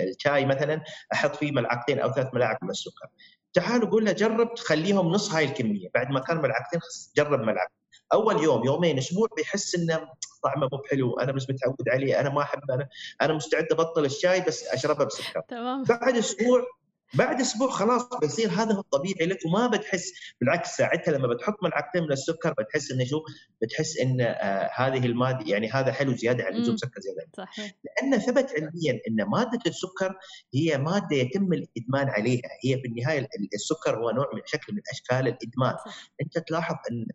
الشاي 0.00 0.46
مثلا 0.46 0.84
أحط 1.12 1.36
فيه 1.36 1.52
ملعقتين 1.52 1.98
أو 1.98 2.12
ثلاث 2.12 2.34
ملاعق 2.34 2.62
من 2.64 2.70
السكر. 2.70 3.06
تعال 3.54 3.90
قول 3.90 4.04
له 4.04 4.12
جرب 4.12 4.54
تخليهم 4.54 5.08
نص 5.08 5.32
هاي 5.32 5.44
الكمية. 5.44 5.88
بعد 5.94 6.10
ما 6.10 6.20
كان 6.20 6.36
ملعقتين 6.36 6.80
جرب 7.16 7.40
ملعقة. 7.40 7.70
أول 8.12 8.42
يوم 8.42 8.64
يومين 8.64 8.98
أسبوع 8.98 9.28
بيحس 9.36 9.74
إنه 9.74 10.08
طعمه 10.42 10.68
مو 10.72 10.82
حلو 10.90 11.18
أنا 11.20 11.32
مش 11.32 11.42
متعود 11.50 11.88
عليه. 11.88 12.20
أنا 12.20 12.30
ما 12.30 12.42
أحب 12.42 12.70
أنا 12.70 12.88
أنا 13.22 13.32
مستعد 13.32 13.66
أبطل 13.72 14.04
الشاي 14.04 14.40
بس 14.40 14.64
أشربه 14.68 15.04
بسكر. 15.04 15.40
تمام. 15.48 15.82
بعد 15.82 16.16
أسبوع 16.16 16.66
بعد 17.14 17.40
أسبوع 17.40 17.70
خلاص 17.70 18.08
بيصير 18.20 18.50
هذا 18.50 18.74
هو 18.74 18.80
الطبيعي 18.80 19.26
لك 19.26 19.38
وما 19.46 19.66
بتحس 19.66 20.12
بالعكس 20.40 20.76
ساعتها 20.76 21.12
لما 21.12 21.34
بتحط 21.34 21.62
ملعقتين 21.62 22.02
من 22.02 22.12
السكر 22.12 22.52
بتحس 22.58 22.92
إنه 22.92 23.04
شو؟ 23.04 23.22
بتحس 23.62 23.98
إن 23.98 24.20
آه 24.20 24.70
هذه 24.74 25.06
المادة 25.06 25.50
يعني 25.52 25.70
هذا 25.70 25.92
حلو 25.92 26.16
زيادة 26.16 26.44
عن 26.44 26.54
اللزوم 26.54 26.76
سكر 26.76 27.00
زيادة 27.00 27.26
صحيح. 27.36 27.74
لأن 27.84 28.18
ثبت 28.18 28.50
علميا 28.50 29.00
إن 29.08 29.24
مادة 29.24 29.58
السكر 29.66 30.18
هي 30.54 30.78
مادة 30.78 31.16
يتم 31.16 31.52
الإدمان 31.52 32.08
عليها. 32.08 32.48
هي 32.64 32.80
في 32.80 32.86
النهايه 32.86 33.28
السكر 33.54 33.96
هو 33.98 34.10
نوع 34.10 34.30
من 34.34 34.40
شكل 34.46 34.74
من 34.74 34.80
أشكال 34.92 35.28
الإدمان. 35.28 35.74
صح. 35.86 36.12
أنت 36.20 36.38
تلاحظ 36.38 36.74
إن 36.90 37.06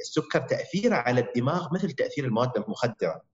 السكر 0.00 0.40
تأثيره 0.40 0.94
على 0.94 1.20
الدماغ 1.20 1.74
مثل 1.74 1.92
تأثير 1.92 2.24
المواد 2.24 2.56
المخدرة. 2.56 3.29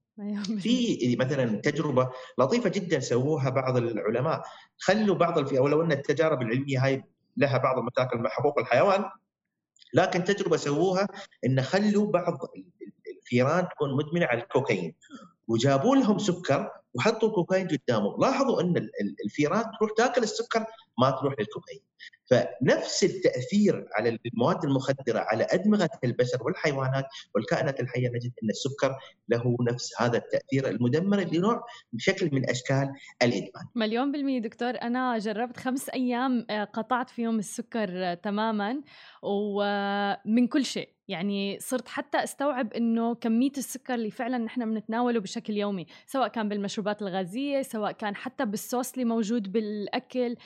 في 0.58 1.16
مثلا 1.20 1.60
تجربة 1.60 2.10
لطيفة 2.38 2.70
جدا 2.70 3.00
سووها 3.00 3.50
بعض 3.50 3.76
العلماء. 3.76 4.42
خلوا 4.78 5.14
بعض 5.14 5.38
الفئة 5.38 5.60
ولو 5.60 5.82
أن 5.82 5.92
التجارب 5.92 6.42
العلمية 6.42 6.84
هاي 6.84 7.04
لها 7.36 7.58
بعض 7.58 7.78
المشاكل 7.78 8.18
مع 8.18 8.30
حقوق 8.30 8.58
الحيوان 8.58 9.04
لكن 9.94 10.24
تجربة 10.24 10.56
سووها 10.56 11.08
إن 11.46 11.62
خلوا 11.62 12.12
بعض 12.12 12.38
الفيران 13.16 13.68
تكون 13.68 13.96
مدمنة 13.96 14.26
على 14.26 14.42
الكوكايين. 14.42 14.94
وجابوا 15.48 15.96
لهم 15.96 16.18
سكر 16.18 16.70
وحطوا 16.94 17.28
الكوكايين 17.28 17.68
قدامه 17.68 18.18
لاحظوا 18.18 18.60
إن 18.60 18.88
الفيران 19.24 19.64
تروح 19.78 19.90
تاكل 19.96 20.22
السكر 20.22 20.64
ما 20.98 21.10
تروح 21.10 21.34
للكوكايين 21.38 21.82
فنفس 22.30 23.04
التأثير 23.04 23.88
على 23.94 24.18
المواد 24.26 24.64
المخدرة 24.64 25.18
على 25.18 25.46
أدمغة 25.50 25.90
البشر 26.04 26.42
والحيوانات 26.42 27.04
والكائنات 27.34 27.80
الحية 27.80 28.08
نجد 28.08 28.32
أن 28.42 28.50
السكر 28.50 28.96
له 29.28 29.56
نفس 29.60 29.92
هذا 30.00 30.18
التأثير 30.18 30.68
المدمر 30.68 31.20
لنوع 31.20 31.66
بشكل 31.92 32.30
من 32.32 32.50
أشكال 32.50 32.92
الإدمان. 33.22 33.64
مليون 33.74 34.12
بالمية 34.12 34.40
دكتور. 34.40 34.70
أنا 34.82 35.18
جربت 35.18 35.56
خمس 35.56 35.88
أيام 35.88 36.46
آه، 36.50 36.64
قطعت 36.64 37.10
فيهم 37.10 37.38
السكر 37.38 38.14
تماما 38.14 38.82
ومن 39.22 40.46
كل 40.46 40.64
شيء. 40.64 40.96
يعني 41.08 41.58
صرت 41.60 41.88
حتى 41.88 42.24
أستوعب 42.24 42.72
إنه 42.72 43.14
كمية 43.14 43.52
السكر 43.58 43.94
اللي 43.94 44.10
فعلا 44.10 44.38
نحن 44.38 44.74
بنتناوله 44.74 45.20
بشكل 45.20 45.56
يومي 45.56 45.86
سواء 46.06 46.28
كان 46.28 46.48
بالمشروبات 46.48 47.02
الغازية 47.02 47.62
سواء 47.62 47.92
كان 47.92 48.16
حتى 48.16 48.44
بالصوص 48.44 48.92
اللي 48.92 49.04
موجود 49.04 49.52
بالأكل 49.52 50.36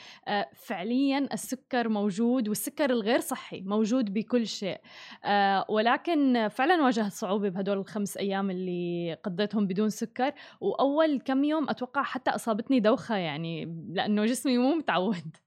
فعليا 0.55 1.27
السكر 1.33 1.89
موجود 1.89 2.47
والسكر 2.47 2.89
الغير 2.89 3.19
صحي 3.19 3.61
موجود 3.61 4.13
بكل 4.13 4.47
شيء. 4.47 4.77
آه، 5.25 5.65
ولكن 5.69 6.47
فعلا 6.47 6.83
واجهت 6.83 7.11
صعوبة 7.11 7.49
بهدول 7.49 7.77
الخمس 7.77 8.17
أيام 8.17 8.49
اللي 8.49 9.17
قضيتهم 9.23 9.67
بدون 9.67 9.89
سكر. 9.89 10.31
وأول 10.61 11.21
كم 11.25 11.43
يوم 11.43 11.69
أتوقع 11.69 12.03
حتى 12.03 12.31
أصابتني 12.31 12.79
دوخة 12.79 13.15
يعني 13.15 13.85
لأنه 13.89 14.25
جسمي 14.25 14.57
مو 14.57 14.75
متعود. 14.75 15.37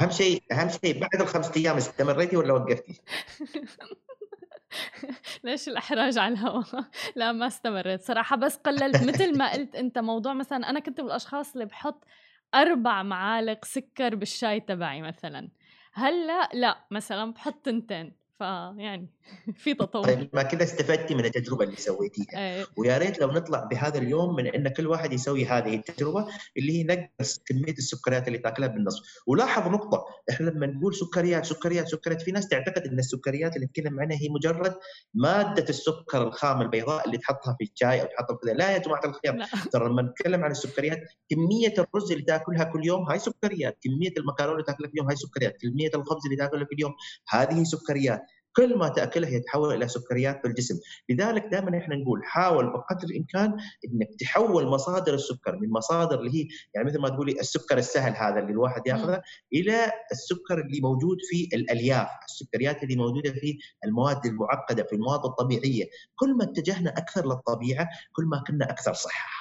أهم 0.00 0.10
شيء 0.10 0.42
أهم 0.52 0.68
شيء 0.68 1.00
بعد 1.00 1.20
الخمس 1.20 1.56
أيام 1.56 1.76
استمريتي 1.76 2.36
ولا 2.36 2.52
وقفتي؟ 2.52 3.00
ليش 5.44 5.68
الإحراج 5.68 6.18
على 6.18 6.34
الهواء؟ 6.34 6.84
لا 7.16 7.32
ما 7.32 7.46
استمريت 7.46 8.02
صراحة. 8.02 8.36
بس 8.36 8.56
قللت. 8.56 9.02
مثل 9.02 9.38
ما 9.38 9.52
قلت 9.52 9.74
أنت 9.74 9.98
موضوع 9.98 10.34
مثلا 10.34 10.70
أنا 10.70 10.80
كنت 10.80 11.00
من 11.00 11.06
الأشخاص 11.06 11.52
اللي 11.52 11.64
بحط 11.64 12.04
أربع 12.56 13.02
معالق 13.02 13.64
سكر 13.64 14.14
بالشاي 14.14 14.60
تبعي 14.60 15.02
مثلا. 15.02 15.48
هلأ 15.94 16.48
لا 16.54 16.86
مثلا 16.90 17.32
بحط 17.32 17.64
تنتين. 17.64 18.25
فيعني 18.38 19.08
في 19.62 19.74
تطور. 19.74 20.04
طيب 20.04 20.30
ما 20.32 20.42
كذا 20.42 20.62
استفدتي 20.62 21.14
من 21.14 21.24
التجربة 21.24 21.64
اللي 21.64 21.76
سويتيها. 21.76 22.26
أيه. 22.36 22.66
ويا 22.76 22.98
ريت 22.98 23.18
لو 23.20 23.32
نطلع 23.32 23.64
بهذا 23.64 23.98
اليوم 23.98 24.36
من 24.36 24.46
إن 24.46 24.68
كل 24.68 24.86
واحد 24.86 25.12
يسوي 25.12 25.44
هذه 25.44 25.74
التجربة 25.74 26.26
اللي 26.56 26.78
هي 26.78 26.84
نقص 26.84 27.38
كمية 27.38 27.72
السكريات 27.72 28.28
اللي 28.28 28.38
تأكلها 28.38 28.68
بالنصف 28.68 29.02
ولاحظ 29.26 29.68
نقطة 29.68 30.04
إحنا 30.30 30.50
لما 30.50 30.66
نقول 30.66 30.94
سكريات 30.94 31.44
سكريات 31.44 31.88
سكريات 31.88 32.22
في 32.22 32.32
ناس 32.32 32.48
تعتقد 32.48 32.86
إن 32.86 32.98
السكريات 32.98 33.56
اللي 33.56 33.66
نتكلم 33.66 34.00
عنها 34.00 34.16
هي 34.16 34.28
مجرد 34.28 34.74
مادة 35.14 35.66
السكر 35.68 36.22
الخام 36.22 36.62
البيضاء 36.62 37.06
اللي 37.06 37.18
تحطها 37.18 37.56
في 37.58 37.70
الشاي 37.72 38.02
أو 38.02 38.06
تحطها 38.06 38.38
في 38.42 38.54
لا 38.54 38.70
يا 38.70 38.78
جماعة 38.78 39.04
الخير 39.04 39.44
ترى 39.72 39.88
لما 39.88 40.02
نتكلم 40.02 40.44
عن 40.44 40.50
السكريات 40.50 41.00
كمية 41.30 41.74
الرز 41.78 42.12
اللي 42.12 42.24
تأكلها 42.24 42.64
كل 42.64 42.86
يوم 42.86 43.02
هاي 43.10 43.18
سكريات. 43.18 43.78
كمية 43.84 44.12
المكرونة 44.18 44.52
اللي 44.52 44.64
تأكلها 44.64 44.88
في 44.88 44.94
اليوم 44.94 45.08
هاي 45.08 45.16
سكريات. 45.16 45.56
كمية 45.62 45.90
الخبز 45.94 46.24
اللي 46.24 46.36
تأكلها 46.36 46.64
في 46.64 46.74
اليوم 46.74 46.94
هذه 47.28 47.64
سكريات. 47.64 48.22
كل 48.56 48.78
ما 48.78 48.88
تاكلها 48.88 49.30
يتحول 49.30 49.74
إلى 49.74 49.88
سكريات 49.88 50.40
في 50.42 50.48
الجسم، 50.48 50.74
لذلك 51.08 51.44
دائما 51.52 51.78
إحنا 51.78 51.96
نقول 51.96 52.24
حاول 52.24 52.66
بقدر 52.66 53.04
الإمكان 53.10 53.56
إنك 53.84 54.08
تحول 54.20 54.66
مصادر 54.66 55.14
السكر 55.14 55.56
من 55.56 55.70
مصادر 55.70 56.20
اللي 56.20 56.34
هي 56.34 56.48
يعني 56.74 56.86
مثل 56.86 56.98
ما 56.98 57.08
تقولي 57.08 57.32
السكر 57.40 57.78
السهل 57.78 58.16
هذا 58.16 58.38
اللي 58.38 58.52
الواحد 58.52 58.86
يأخذه 58.86 59.22
إلى 59.52 59.92
السكر 60.12 60.60
اللي 60.60 60.80
موجود 60.80 61.18
في 61.30 61.48
الألياف، 61.56 62.08
السكريات 62.28 62.82
اللي 62.82 62.96
موجودة 62.96 63.32
في 63.32 63.58
المواد 63.84 64.26
المعقدة 64.26 64.82
في 64.84 64.92
المواد 64.92 65.24
الطبيعية، 65.24 65.84
كل 66.16 66.36
ما 66.36 66.44
اتجهنا 66.44 66.90
أكثر 66.90 67.26
للطبيعة 67.26 67.88
كل 68.12 68.24
ما 68.24 68.42
كنا 68.46 68.70
أكثر 68.70 68.92
صحة، 68.92 69.35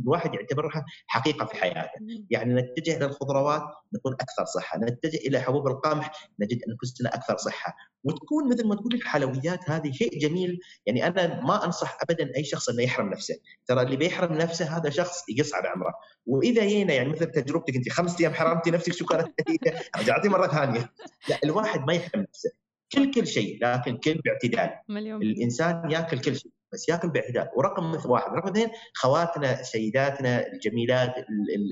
الواحد 0.00 0.34
يعتبرها 0.34 0.84
حقيقة 1.06 1.46
في 1.46 1.56
حياته، 1.56 2.00
يعني 2.30 2.54
نتجه 2.54 2.98
للخضروات 2.98 3.62
نكون 3.94 4.12
أكثر 4.12 4.44
صحة، 4.44 4.78
نتجه 4.78 5.16
إلى 5.16 5.40
حبوب 5.40 5.66
القمح 5.66 6.30
نجد 6.40 6.60
انفسنا 6.68 7.14
أكثر 7.14 7.36
صحة، 7.36 7.76
وتكون 8.04 8.48
مثل 8.48 8.66
ما 8.66 8.74
تقول 8.74 8.94
الحلويات 8.94 9.70
هذه 9.70 9.92
شيء 9.92 10.18
جميل. 10.18 10.60
يعني 10.86 11.06
أنا 11.06 11.40
ما 11.40 11.64
أنصح 11.64 11.98
ابدا 12.02 12.36
أي 12.36 12.44
شخص 12.44 12.68
إنه 12.68 12.82
يحرم 12.82 13.10
نفسه. 13.10 13.34
ترى 13.66 13.82
اللي 13.82 13.96
بيحرم 13.96 14.32
نفسه 14.32 14.76
هذا 14.76 14.90
شخص 14.90 15.24
يقصعد 15.28 15.66
عمره. 15.66 15.94
وإذا 16.26 16.64
جينا 16.66 16.94
يعني 16.94 17.08
مثل 17.08 17.26
تجربتك 17.26 17.76
أنت 17.76 17.88
خمس 17.88 18.20
أيام 18.20 18.34
حرمتي 18.34 18.70
نفسك 18.70 18.92
شو 18.92 19.06
كانت؟ 19.06 19.28
رجعتي 20.00 20.28
مرة 20.28 20.46
ثانية. 20.46 20.92
لا 21.28 21.38
الواحد 21.44 21.80
ما 21.80 21.92
يحرم 21.92 22.20
نفسه. 22.20 22.50
كل 22.92 23.10
كل 23.10 23.26
شيء 23.26 23.58
لكن 23.62 23.96
كل 23.96 24.20
باعتدال. 24.24 24.70
مليون 24.88 25.22
الإنسان 25.22 25.90
يأكل 25.90 26.18
كل 26.18 26.36
شيء. 26.36 26.52
بس 26.72 26.88
ياكل 26.88 27.08
باعتدال 27.08 27.48
ورقم 27.56 28.10
واحد. 28.10 28.32
رقم 28.32 28.48
اثنين 28.48 28.68
خواتنا 28.94 29.62
سيداتنا 29.62 30.46
الجميلات 30.46 31.14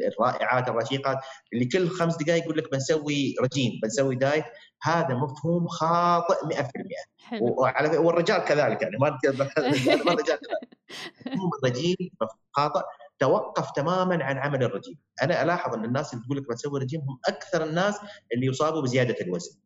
الرائعات 0.09 0.69
الرشيقات 0.69 1.19
اللي 1.53 1.65
كل 1.65 1.89
خمس 1.89 2.17
دقائق 2.17 2.45
يقول 2.45 2.59
لك 2.59 2.73
بنسوي 2.73 3.35
رجيم 3.43 3.73
بنسوي 3.83 4.17
دايت 4.17 4.45
هذا 4.83 5.15
مفهوم 5.15 5.67
خاطئ 5.69 6.35
100% 6.47 7.41
وعلى 7.41 7.99
والرجال 7.99 8.45
كذلك 8.45 8.83
يعني 8.83 8.97
ما 9.01 9.19
الرجال 9.25 10.39
مفهوم 11.27 11.51
الرجيم 11.63 11.97
خاطئ. 12.53 12.83
توقف 13.19 13.71
تماما 13.71 14.25
عن 14.25 14.39
عمل 14.39 14.63
الرجيم. 14.63 14.99
أنا 15.23 15.43
ألاحظ 15.43 15.75
أن 15.75 15.85
الناس 15.85 16.15
اللي 16.15 16.25
تقول 16.25 16.39
لك 16.39 16.49
بسوي 16.49 16.81
رجيم 16.81 17.01
هم 17.01 17.19
أكثر 17.29 17.65
الناس 17.65 18.01
اللي 18.35 18.47
يصابوا 18.47 18.81
بزيادة 18.81 19.17
الوزن. 19.21 19.59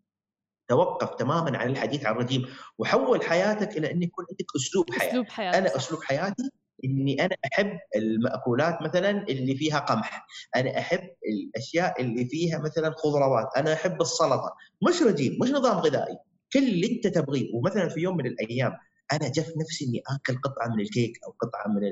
توقف 0.69 1.15
تماما 1.15 1.59
عن 1.59 1.71
الحديث 1.71 2.07
عن 2.07 2.13
الرجيم 2.13 2.47
وحول 2.79 3.23
حياتك 3.23 3.77
إلى 3.77 3.91
ان 3.91 4.03
يكون 4.03 4.25
عندك 4.31 4.47
أسلوب 4.57 4.91
حياة. 4.91 5.11
أسلوب 5.11 5.29
حياة 5.29 5.59
أنا 5.59 5.77
أسلوب 5.77 6.03
حياتي 6.03 6.51
إني 6.85 7.25
أنا 7.25 7.37
أحب 7.53 7.79
المأكولات 7.97 8.83
مثلا 8.83 9.11
اللي 9.11 9.55
فيها 9.55 9.79
قمح، 9.79 10.27
أنا 10.57 10.79
أحب 10.79 11.11
الأشياء 11.29 12.03
اللي 12.03 12.25
فيها 12.25 12.59
مثلا 12.59 12.95
خضروات، 12.99 13.49
أنا 13.57 13.73
أحب 13.73 14.01
السلطة، 14.01 14.55
مش 14.89 15.03
رجيم، 15.03 15.39
مش 15.43 15.51
نظام 15.51 15.77
غذائي، 15.79 16.17
كل 16.53 16.59
اللي 16.69 16.97
أنت 16.97 17.07
تبغيه. 17.07 17.55
ومثلا 17.55 17.89
في 17.89 18.01
يوم 18.01 18.17
من 18.17 18.27
الأيام 18.27 18.73
أنا 19.13 19.29
جف 19.29 19.53
نفسي 19.57 19.85
إني 19.85 20.03
آكل 20.17 20.41
قطعة 20.41 20.69
من 20.69 20.81
الكيك 20.81 21.13
أو 21.27 21.31
قطعة 21.31 21.69
من 21.69 21.91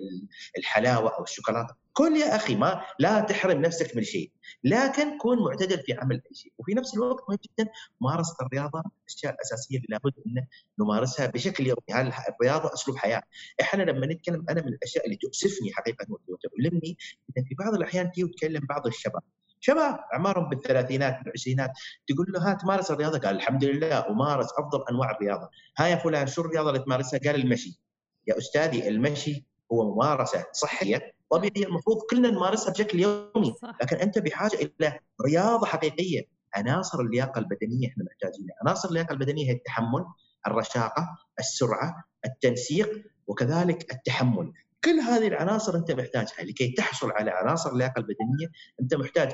الحلاوة 0.59 1.17
أو 1.19 1.23
الشوكولاتة. 1.23 1.75
كل 1.97 2.17
يا 2.17 2.37
أخي 2.37 2.57
ما 2.57 2.83
لا 2.99 3.21
تحرم 3.21 3.61
نفسك 3.61 3.97
من 3.97 4.03
شيء 4.03 4.31
لكن 4.65 5.19
كون 5.19 5.39
معتدل 5.45 5.79
في 5.79 5.93
عمل 5.93 6.15
أي 6.17 6.35
شيء. 6.35 6.53
وفي 6.59 6.75
نفس 6.75 6.95
الوقت 6.95 7.25
مهم 7.29 7.39
جدا 7.45 7.71
ممارسة 8.01 8.37
الرياضة 8.43 8.83
الأشياء 9.09 9.35
الأساسية 9.35 9.77
اللي 9.77 9.87
لابد 9.91 10.13
إن 10.27 10.47
نمارسها 10.81 11.27
بشكل 11.27 11.67
يومي. 11.67 11.81
هل 11.91 12.13
الرياضة 12.29 12.75
أسلوب 12.75 12.97
حياة؟ 12.97 13.23
إحنا 13.61 13.83
لما 13.83 14.07
نتكلم 14.07 14.45
أنا 14.51 14.63
من 14.63 14.69
الأشياء 14.69 15.05
اللي 15.05 15.17
تؤسفني 15.17 15.73
حقيقة 15.73 16.07
وتؤلمني 16.29 16.99
إن 17.39 17.45
في 17.45 17.55
بعض 17.55 17.75
الأحيان 17.75 18.13
تيجي 18.13 18.25
وتكلم 18.25 18.67
بعض 18.69 18.87
الشباب. 18.87 19.23
شباب 19.61 19.99
أعمارهم 20.15 20.49
بالثلاثينات 20.49 21.19
بالعشرينات 21.25 21.71
تقول 22.09 22.27
له 22.33 22.51
ها 22.51 22.55
تمارس 22.55 22.91
الرياضة؟ 22.91 23.19
قال 23.19 23.37
الحمد 23.37 23.65
لله 23.65 24.09
أمارس 24.09 24.49
أفضل 24.59 24.85
أنواع 24.91 25.11
الرياضة. 25.11 25.51
ها 25.79 25.87
يا 25.87 25.97
فلان 25.97 26.27
شو 26.27 26.43
الرياضة 26.43 26.71
اللي 26.71 26.81
تمارسها؟ 26.81 27.21
قال 27.25 27.35
المشي. 27.35 27.81
يا 28.29 28.39
أستاذي 28.39 28.89
المشي 28.89 29.47
هو 29.73 29.95
ممارسة 29.95 30.45
صحية 30.53 31.16
طبيعيه 31.31 31.67
المفروض 31.67 31.97
كلنا 32.11 32.31
نمارسها 32.31 32.73
بشكل 32.73 33.01
يومي. 33.01 33.55
لكن 33.83 33.97
أنت 33.97 34.19
بحاجة 34.19 34.57
إلى 34.57 34.99
رياضة 35.27 35.67
حقيقية. 35.67 36.23
عناصر 36.55 37.01
اللياقة 37.01 37.39
البدنية 37.39 37.89
إحنا 37.89 38.05
محتاجينها. 38.05 38.57
عناصر 38.63 38.89
اللياقة 38.89 39.13
البدنية 39.13 39.47
هي 39.51 39.53
التحمل 39.53 40.05
الرشاقة 40.47 41.09
السرعة 41.39 42.05
التنسيق 42.27 43.03
وكذلك 43.27 43.93
التحمل. 43.95 44.53
كل 44.85 45.01
هذه 45.01 45.29
العناصر 45.29 45.77
أنت 45.77 45.91
محتاجها. 45.91 46.45
لكي 46.45 46.73
تحصل 46.73 47.11
على 47.13 47.31
عناصر 47.31 47.71
اللياقة 47.73 47.99
البدنية 47.99 48.47
أنت 48.81 48.95
محتاج 48.95 49.33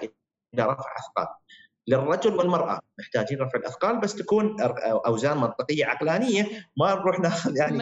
إلى 0.54 0.62
رفع 0.62 0.94
أثقال. 0.98 1.26
للرجل 1.86 2.34
والمرأة 2.36 2.80
محتاجين 2.98 3.38
رفع 3.38 3.58
الأثقال 3.58 4.00
بس 4.00 4.14
تكون 4.14 4.56
أوزان 5.06 5.36
منطقية 5.36 5.86
عقلانية 5.86 6.48
ما 6.76 6.94
نروح 6.94 7.20
ناخذ 7.20 7.56
يعني 7.56 7.78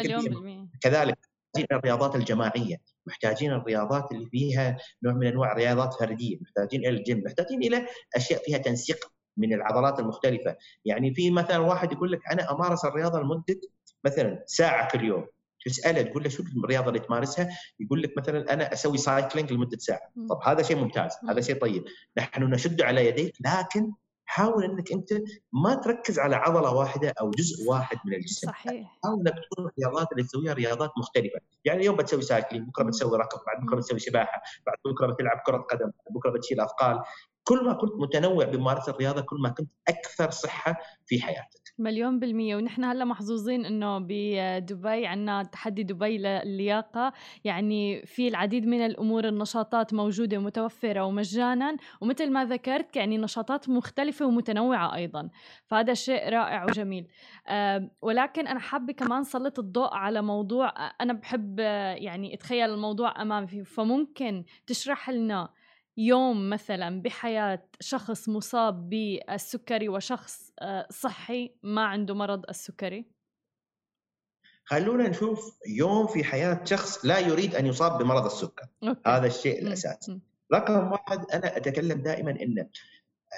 كذلك 0.80 1.18
محتاجين 1.50 1.78
الرياضات 1.78 2.16
الجماعية 2.16 2.80
محتاجين 3.06 3.52
الرياضات 3.52 4.12
اللي 4.12 4.26
فيها 4.26 4.76
نوع 5.02 5.14
من 5.14 5.26
أنواع 5.26 5.52
الرياضات 5.52 5.94
فردية 5.94 6.38
محتاجين 6.40 6.80
إلى 6.80 6.88
الجيم 6.88 7.22
محتاجين 7.26 7.62
إلى 7.62 7.86
أشياء 8.16 8.42
فيها 8.44 8.58
تنسيق 8.58 9.12
من 9.36 9.52
العضلات 9.54 10.00
المختلفة. 10.00 10.56
يعني 10.84 11.14
في 11.14 11.30
مثلا 11.30 11.58
واحد 11.58 11.92
يقول 11.92 12.12
لك 12.12 12.20
أنا 12.32 12.52
أمارس 12.52 12.84
الرياضة 12.84 13.20
لمدة 13.20 13.60
مثلا 14.04 14.44
ساعة 14.46 14.88
كل 14.88 15.04
يوم 15.04 15.26
تسأله 15.64 16.02
تقول 16.02 16.22
له 16.22 16.28
شو 16.28 16.42
الرياضة 16.64 16.88
اللي 16.88 16.98
تمارسها؟ 16.98 17.48
يقول 17.80 18.02
لك 18.02 18.18
مثلا 18.18 18.52
أنا 18.52 18.72
أسوي 18.72 18.98
cycling 18.98 19.52
لمدة 19.52 19.78
ساعة، 19.78 20.12
طب 20.28 20.40
هذا 20.44 20.62
شيء 20.62 20.76
ممتاز، 20.76 21.12
هذا 21.28 21.40
شيء 21.40 21.60
طيب، 21.60 21.84
نحن 22.18 22.42
نشد 22.42 22.82
على 22.82 23.06
يديك 23.06 23.34
لكن 23.40 23.92
حاول 24.30 24.64
إنك 24.64 24.92
أنت 24.92 25.08
ما 25.52 25.74
تركز 25.74 26.18
على 26.18 26.36
عضلة 26.36 26.74
واحدة 26.74 27.14
أو 27.20 27.30
جزء 27.30 27.68
واحد 27.70 27.96
من 28.04 28.14
الجسم. 28.14 28.46
صحيح. 28.46 28.98
حاول 29.04 29.20
إنك 29.28 29.34
تكون 29.34 29.66
الرياضات 29.66 30.12
اللي 30.12 30.22
تسويها 30.22 30.52
رياضات 30.52 30.90
مختلفة. 30.98 31.40
يعني 31.64 31.80
اليوم 31.80 31.96
بتسوي 31.96 32.22
cycling 32.22 32.68
بكرة 32.68 32.84
بتسوي 32.84 33.18
ركض 33.18 33.38
بعد 33.46 33.64
بكرة 33.66 33.76
بتسوي 33.76 33.98
سباحة 33.98 34.42
بعد 34.66 34.76
بكرة 34.84 35.12
بتلعب 35.12 35.40
كرة 35.46 35.56
قدم 35.56 35.90
بكرة 36.10 36.30
بتشيل 36.30 36.60
أثقال. 36.60 37.00
كل 37.44 37.64
ما 37.64 37.72
كنت 37.72 37.92
متنوع 37.94 38.44
بممارسة 38.44 38.92
الرياضة 38.92 39.20
كل 39.20 39.36
ما 39.42 39.48
كنت 39.48 39.70
أكثر 39.88 40.30
صحة 40.30 40.76
في 41.06 41.22
حياتك 41.22 41.59
مليون 41.80 42.18
بالمية. 42.18 42.56
ونحن 42.56 42.84
هلأ 42.84 43.04
محظوظين 43.04 43.64
إنه 43.64 43.98
بدبي 43.98 45.06
عنا 45.06 45.42
تحدي 45.42 45.82
دبي 45.82 46.18
للياقة. 46.18 47.12
يعني 47.44 48.06
في 48.06 48.28
العديد 48.28 48.66
من 48.66 48.86
الأمور 48.86 49.28
النشاطات 49.28 49.94
موجودة 49.94 50.38
ومتوفرة 50.38 51.04
ومجانا. 51.04 51.76
ومثل 52.00 52.30
ما 52.30 52.44
ذكرت 52.44 52.96
يعني 52.96 53.18
نشاطات 53.18 53.68
مختلفة 53.68 54.26
ومتنوعة 54.26 54.94
أيضا. 54.94 55.28
فهذا 55.66 55.94
شيء 55.94 56.28
رائع 56.28 56.64
وجميل. 56.64 57.06
أه 57.48 57.90
ولكن 58.02 58.46
أنا 58.46 58.60
حابة 58.60 58.92
كمان 58.92 59.24
سلط 59.24 59.58
الضوء 59.58 59.94
على 59.94 60.22
موضوع 60.22 60.72
أنا 61.00 61.12
بحب 61.12 61.58
يعني 61.58 62.34
أتخيل 62.34 62.70
الموضوع 62.70 63.22
أمامي. 63.22 63.64
فممكن 63.64 64.44
تشرح 64.66 65.10
لنا 65.10 65.48
يوم 65.96 66.50
مثلا 66.50 67.02
بحياة 67.02 67.68
شخص 67.80 68.28
مصاب 68.28 68.88
بالسكري 68.88 69.88
وشخص 69.88 70.52
آه، 70.60 70.86
صحي 70.90 71.54
ما 71.62 71.84
عنده 71.84 72.14
مرض 72.14 72.44
السكري؟ 72.48 73.04
خلونا 74.64 75.08
نشوف 75.08 75.58
يوم 75.66 76.06
في 76.06 76.24
حياة 76.24 76.64
شخص 76.64 77.04
لا 77.04 77.18
يريد 77.18 77.54
أن 77.54 77.66
يصاب 77.66 77.98
بمرض 77.98 78.24
السكر. 78.24 78.66
okay. 78.82 79.00
هذا 79.06 79.26
الشيء 79.26 79.62
الأساسي. 79.62 80.20
رقم 80.54 80.92
واحد 80.92 81.30
أنا 81.30 81.56
أتكلم 81.56 82.02
دائما 82.02 82.30
أن 82.30 82.58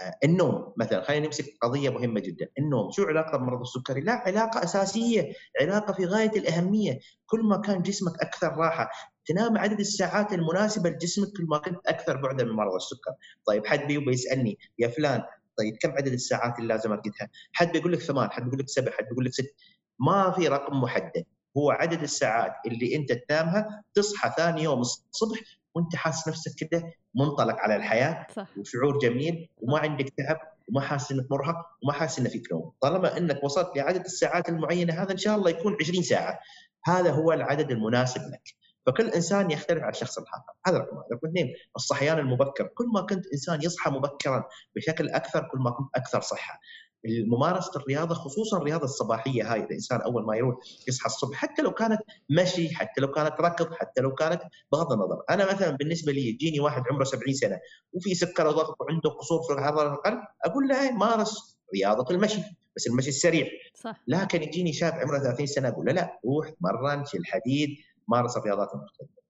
آه، 0.03 0.19
النوم 0.25 0.73
مثلا 0.77 1.03
خلينا 1.03 1.27
نمسك 1.27 1.57
قضية 1.63 1.91
مهمة 1.91 2.21
جدا. 2.21 2.49
النوم 2.59 2.91
شو 2.91 3.05
علاقة 3.05 3.39
بمرض 3.39 3.61
السكري؟ 3.61 4.01
لا 4.01 4.13
علاقة 4.13 4.65
أساسية 4.65 5.33
علاقة 5.61 5.93
في 5.93 6.05
غاية 6.05 6.31
الأهمية. 6.39 7.01
كل 7.27 7.41
ما 7.41 7.57
كان 7.61 7.83
جسمك 7.83 8.21
أكثر 8.21 8.57
راحة 8.57 8.91
تنام 9.27 9.59
عدد 9.59 9.81
الساعات 9.81 10.33
المناسبة 10.33 10.91
لجسمك 10.91 11.29
كل 11.37 11.45
ما 11.45 11.59
كنت 11.59 11.87
أكثر 11.87 12.17
بعدا 12.17 12.45
من 12.45 12.51
مرض 12.53 12.75
السكر. 12.75 13.13
طيب 13.47 13.67
حد 13.67 13.87
بيجي 13.87 14.11
يسألني 14.11 14.59
يا 14.79 14.89
فلان 14.89 15.23
طيب 15.59 15.77
كم 15.77 15.91
عدد 15.91 16.13
الساعات 16.13 16.59
اللي 16.59 16.75
لازم 16.75 16.93
أرقدها؟ 16.93 17.29
حد 17.53 17.73
بيقول 17.73 17.93
لك 17.93 18.01
ثمان 18.01 18.31
حد 18.31 18.45
بيقول 18.45 18.59
لك 18.59 18.69
سبع 18.69 18.93
حد 18.93 19.05
بيقول 19.05 19.25
لك 19.25 19.33
ست. 19.33 19.55
ما 19.99 20.31
في 20.31 20.49
رقم 20.49 20.81
محدد. 20.81 21.25
هو 21.57 21.71
عدد 21.71 22.03
الساعات 22.03 22.53
اللي 22.67 22.97
أنت 22.97 23.13
تنامها 23.13 23.85
تصحى 23.95 24.31
ثاني 24.37 24.63
يوم 24.63 24.81
الصبح 24.81 25.39
وأنت 25.75 25.97
حاسس 25.97 26.29
نفسك 26.29 26.55
كده 26.59 26.93
منطلق 27.15 27.57
على 27.57 27.77
الحياة 27.77 28.27
صح. 28.37 28.59
وشعور 28.59 28.99
جميل 28.99 29.49
وما 29.59 29.79
عندك 29.79 30.09
تعب 30.19 30.39
وما 30.69 30.81
حاسس 30.81 31.13
إنك 31.13 31.31
مرهق 31.31 31.57
وما 31.83 31.93
حاسس 31.93 32.19
إنه 32.19 32.29
فيك 32.29 32.53
نوم 32.53 32.73
طالما 32.81 33.19
إنك 33.19 33.45
وصلت 33.45 33.77
لعدد 33.77 34.05
الساعات 34.05 34.49
المعينة 34.49 35.03
هذا 35.03 35.13
إن 35.13 35.17
شاء 35.17 35.37
الله 35.37 35.51
يكون 35.51 35.77
20 35.81 36.03
ساعة. 36.03 36.39
هذا 36.85 37.11
هو 37.11 37.33
العدد 37.33 37.71
المناسب 37.71 38.21
لك. 38.21 38.43
فكل 38.87 39.09
إنسان 39.09 39.51
يختلف 39.51 39.83
عن 39.83 39.91
الشخص 39.91 40.19
الآخر. 40.19 40.53
هذا 40.67 40.79
رقم 40.79 40.97
واحد. 40.97 41.13
رقم 41.13 41.29
اثنين 41.29 41.55
الصحيان 41.77 42.19
المبكر. 42.19 42.67
كل 42.67 42.87
ما 42.95 43.01
كنت 43.01 43.27
إنسان 43.27 43.63
يصحى 43.63 43.91
مبكرا 43.91 44.45
بشكل 44.77 45.09
أكثر 45.09 45.49
كل 45.53 45.59
ما 45.59 45.71
كنت 45.71 45.89
أكثر 45.95 46.21
صحة. 46.21 46.61
ممارسة 47.05 47.71
الرياضة 47.77 48.15
خصوصا 48.15 48.59
الرياضة 48.59 48.85
الصباحية 48.85 49.53
هاي 49.53 49.61
الانسان 49.61 50.01
أول 50.01 50.27
ما 50.27 50.37
يروح 50.37 50.57
يصحى 50.89 51.07
الصبح 51.07 51.37
حتى 51.37 51.63
لو 51.63 51.73
كانت 51.73 51.99
مشي 52.31 52.75
حتى 52.75 53.01
لو 53.01 53.11
كانت 53.11 53.41
ركض 53.41 53.75
حتى 53.75 54.01
لو 54.01 54.15
كانت 54.15 54.43
بغض 54.73 54.93
النظر. 54.93 55.23
أنا 55.31 55.55
مثلا 55.55 55.71
بالنسبة 55.71 56.13
لي 56.13 56.29
يجيني 56.29 56.61
واحد 56.61 56.83
عمره 56.91 57.05
70 57.05 57.35
سنة 57.35 57.59
وفي 57.93 58.15
سكر 58.15 58.47
وضغط 58.47 58.81
وعنده 58.81 59.11
قصور 59.11 59.43
في 59.43 59.53
عضله 59.63 59.93
القلب 59.93 60.19
أقول 60.45 60.69
له 60.69 60.93
مارس 60.93 61.59
رياضة 61.75 62.15
المشي 62.15 62.43
بس 62.77 62.87
المشي 62.87 63.09
السريع. 63.09 63.47
صح. 63.75 64.03
لكن 64.09 64.43
يجيني 64.43 64.73
شاب 64.73 64.93
عمره 64.93 65.19
30 65.19 65.47
سنة 65.47 65.69
أقول 65.69 65.87
له 65.87 65.93
لا 65.93 66.21
روح 66.27 66.51
تمرن 66.51 67.05
شيل 67.05 67.27
حديد 67.27 67.69
مارس 68.09 68.37
الرياضات 68.37 68.75
المختلفة. 68.75 69.23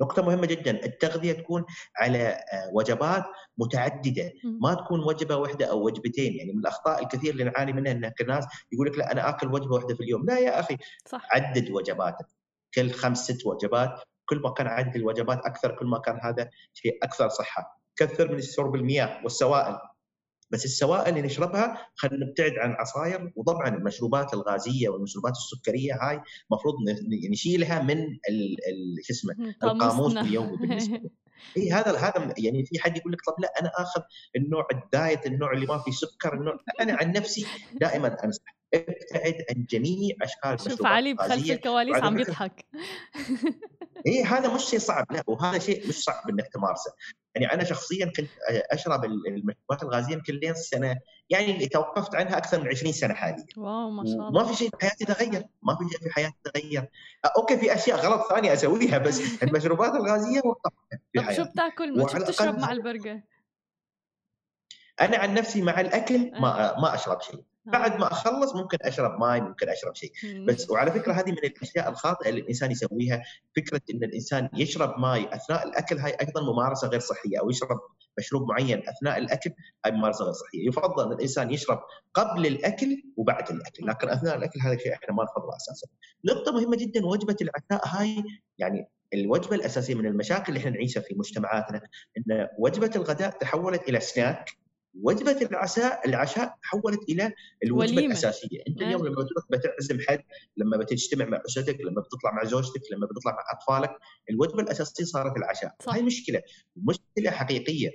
نقطة 0.00 0.22
مهمة 0.22 0.46
جدا 0.46 0.84
التغذية 0.84 1.32
تكون 1.32 1.64
على 1.96 2.28
آه، 2.28 2.70
وجبات 2.72 3.24
متعددة. 3.58 4.32
ما 4.44 4.74
تكون 4.74 5.00
وجبة 5.00 5.36
واحدة 5.36 5.66
أو 5.66 5.86
وجبتين. 5.86 6.36
يعني 6.36 6.52
من 6.52 6.58
الأخطاء 6.58 7.02
الكثير 7.02 7.32
اللي 7.32 7.44
نعاني 7.44 7.72
منها 7.72 7.92
أن 7.92 8.12
الناس 8.20 8.46
يقول 8.72 8.86
لك 8.86 8.98
لا 8.98 9.12
أنا 9.12 9.28
آكل 9.28 9.52
وجبة 9.54 9.74
واحدة 9.74 9.94
في 9.94 10.02
اليوم. 10.02 10.24
لا 10.26 10.38
يا 10.38 10.60
أخي 10.60 10.76
صح. 11.06 11.28
عدد 11.32 11.70
وجباتك. 11.70 12.26
كل 12.74 12.90
خمس 12.90 13.30
ست 13.30 13.46
وجبات 13.46 14.00
كل 14.28 14.38
ما 14.40 14.50
كان 14.50 14.66
عدد 14.66 14.96
الوجبات 14.96 15.38
أكثر 15.38 15.76
كل 15.76 15.86
ما 15.86 15.98
كان 15.98 16.20
هذا 16.22 16.50
شيء 16.72 16.98
أكثر 17.02 17.28
صحة. 17.28 17.80
كثر 17.96 18.32
من 18.32 18.40
شرب 18.40 18.74
المياه 18.74 19.20
والسوائل. 19.24 19.78
بس 20.50 20.64
السوائل 20.64 21.08
اللي 21.08 21.22
نشربها 21.22 21.88
خلينا 21.94 22.26
نبتعد 22.26 22.52
عن 22.58 22.72
عصاير. 22.72 23.32
وطبعا 23.36 23.68
المشروبات 23.68 24.34
الغازية 24.34 24.88
والمشروبات 24.88 25.32
السكرية 25.32 25.94
هاي 25.94 26.20
المفروض 26.50 26.74
نشيلها 27.30 27.82
من 27.82 28.18
شو 29.02 29.12
اسمه؟ 29.12 29.54
القاموس 29.64 30.16
اليومي 30.16 30.56
بالنسبة 30.60 31.00
إي 31.56 31.72
هذا 31.72 31.96
هذا 31.96 32.34
يعني 32.38 32.64
في 32.64 32.78
حد 32.80 32.96
يقول 32.96 33.12
لك 33.12 33.20
طب 33.26 33.34
لا 33.38 33.52
أنا 33.60 33.72
آخذ 33.78 34.00
النوع 34.36 34.66
الدايت 34.72 35.26
النوع 35.26 35.52
اللي 35.52 35.66
ما 35.66 35.78
فيه 35.78 35.92
سكر 35.92 36.34
النوع 36.34 36.58
أنا 36.80 36.94
عن 37.00 37.12
نفسي 37.12 37.46
دائما 37.80 38.24
أنصح. 38.24 38.58
ابتعد 38.74 39.44
عن 39.50 39.66
جميع 39.70 40.16
أشكال 40.22 40.70
شوف 40.70 40.86
علي 40.86 41.14
بخلف 41.14 41.50
الكواليس 41.50 41.96
عم 41.96 42.16
بيضحك 42.16 42.64
إي 44.06 44.22
هذا 44.22 44.54
مش 44.54 44.64
شيء 44.64 44.78
صعب 44.78 45.12
لا 45.12 45.22
وهذا 45.26 45.58
شيء 45.58 45.88
مش 45.88 45.94
صعب 45.94 46.30
إنك 46.30 46.48
تمارسه. 46.54 46.92
يعني 47.42 47.54
أنا 47.54 47.64
شخصيا 47.64 48.06
كنت 48.16 48.28
أشرب 48.48 49.04
المشروبات 49.04 49.82
الغازية 49.82 50.12
يمكن 50.12 50.34
لين 50.34 50.54
سنة 50.54 50.96
يعني 51.30 51.66
توقفت 51.66 52.14
عنها 52.14 52.36
أكثر 52.36 52.60
من 52.60 52.68
20 52.68 52.92
سنة 52.92 53.14
حاليا. 53.14 53.46
wow 53.56 53.90
ما 53.90 54.04
شاء 54.04 54.14
الله. 54.14 54.30
ما 54.30 54.44
في 54.44 54.54
شيء 54.54 54.70
في 54.70 54.76
حياتي 54.80 55.04
تغير 55.04 55.46
ما 55.62 55.76
في 55.76 55.84
شيء 55.90 55.98
في 55.98 56.10
حياتي 56.10 56.36
تغير. 56.44 56.88
okay 57.36 57.56
في 57.56 57.74
أشياء 57.74 57.98
غلط 57.98 58.28
ثانية 58.28 58.52
أسويها 58.52 58.98
بس 58.98 59.20
المشروبات 59.42 59.94
الغازية 59.94 60.40
وقفتها 60.44 61.00
في 61.12 61.18
طب 61.18 61.32
شو 61.32 61.44
بتاكل؟ 61.44 62.10
شو 62.10 62.18
بتشرب 62.18 62.58
مع 62.58 62.72
البرجر؟ 62.72 63.20
أنا 65.00 65.16
عن 65.16 65.34
نفسي 65.34 65.62
مع 65.62 65.80
الأكل 65.80 66.30
ما 66.40 66.80
ما 66.80 66.94
أشرب 66.94 67.20
شيء. 67.20 67.44
بعد 67.64 68.00
ما 68.00 68.12
أخلص 68.12 68.54
ممكن 68.54 68.78
أشرب 68.82 69.20
ماي 69.20 69.40
ممكن 69.40 69.68
أشرب 69.68 69.94
شيء. 69.94 70.12
بس 70.44 70.70
وعلى 70.70 70.90
فكرة 70.92 71.12
هذه 71.12 71.30
من 71.30 71.38
الأشياء 71.38 71.88
الخاطئة 71.88 72.28
اللي 72.28 72.40
الإنسان 72.40 72.70
يسويها 72.70 73.22
فكرة 73.56 73.80
إن 73.94 74.04
الإنسان 74.04 74.48
يشرب 74.54 74.98
ماي 74.98 75.34
أثناء 75.34 75.68
الأكل 75.68 75.98
هاي 75.98 76.16
أيضا 76.20 76.52
ممارسة 76.52 76.88
غير 76.88 77.00
صحية 77.00 77.40
أو 77.40 77.50
يشرب 77.50 77.80
مشروب 78.18 78.48
معين 78.48 78.82
أثناء 78.88 79.18
الأكل 79.18 79.50
هاي 79.84 79.92
ممارسة 79.92 80.24
غير 80.24 80.32
صحية. 80.32 80.68
يفضل 80.68 81.06
إن 81.06 81.12
الإنسان 81.12 81.50
يشرب 81.50 81.80
قبل 82.14 82.46
الأكل 82.46 83.02
وبعد 83.16 83.50
الأكل 83.50 83.86
لكن 83.86 84.08
أثناء 84.08 84.36
الأكل 84.36 84.60
هذا 84.60 84.74
الشيء 84.74 84.92
إحنا 84.92 85.14
ما 85.14 85.24
نفضله 85.24 85.56
أساسا. 85.56 85.86
نقطة 86.24 86.52
مهمة 86.52 86.76
جدا 86.76 87.06
وجبة 87.06 87.36
العشاء 87.42 87.88
هاي 87.88 88.24
يعني 88.58 88.88
الوجبة 89.14 89.56
الأساسية 89.56 89.94
من 89.94 90.06
المشاكل 90.06 90.44
اللي 90.48 90.60
إحنا 90.60 90.70
نعيشها 90.70 91.00
في 91.00 91.14
مجتمعاتنا 91.14 91.80
إن 92.18 92.48
وجبة 92.58 92.90
الغداء 92.96 93.30
تحولت 93.30 93.88
إلى 93.88 94.00
سناك 94.00 94.50
وجبة 94.94 95.42
العشاء 95.42 96.08
العشاء 96.08 96.54
تحولت 96.62 97.02
إلى 97.08 97.32
الوجبة 97.64 97.92
وليمة. 97.96 98.12
الأساسية. 98.12 98.62
أنت 98.68 98.82
اليوم 98.82 99.06
لما 99.06 99.14
تروح 99.22 99.44
بتعزم 99.50 99.98
حد 100.08 100.22
لما 100.56 100.76
بتجتمع 100.76 101.24
مع 101.24 101.42
أسرتك 101.46 101.80
لما 101.80 102.00
بتطلع 102.00 102.32
مع 102.32 102.44
زوجتك 102.44 102.82
لما 102.92 103.06
بتطلع 103.06 103.32
مع 103.32 103.44
أطفالك 103.52 103.98
الوجبة 104.30 104.60
الأساسية 104.62 105.04
صارت 105.04 105.36
العشاء. 105.36 105.74
صح. 105.82 105.94
هاي 105.94 106.02
مشكلة. 106.02 106.42
مشكلة 106.76 107.30
حقيقية. 107.30 107.90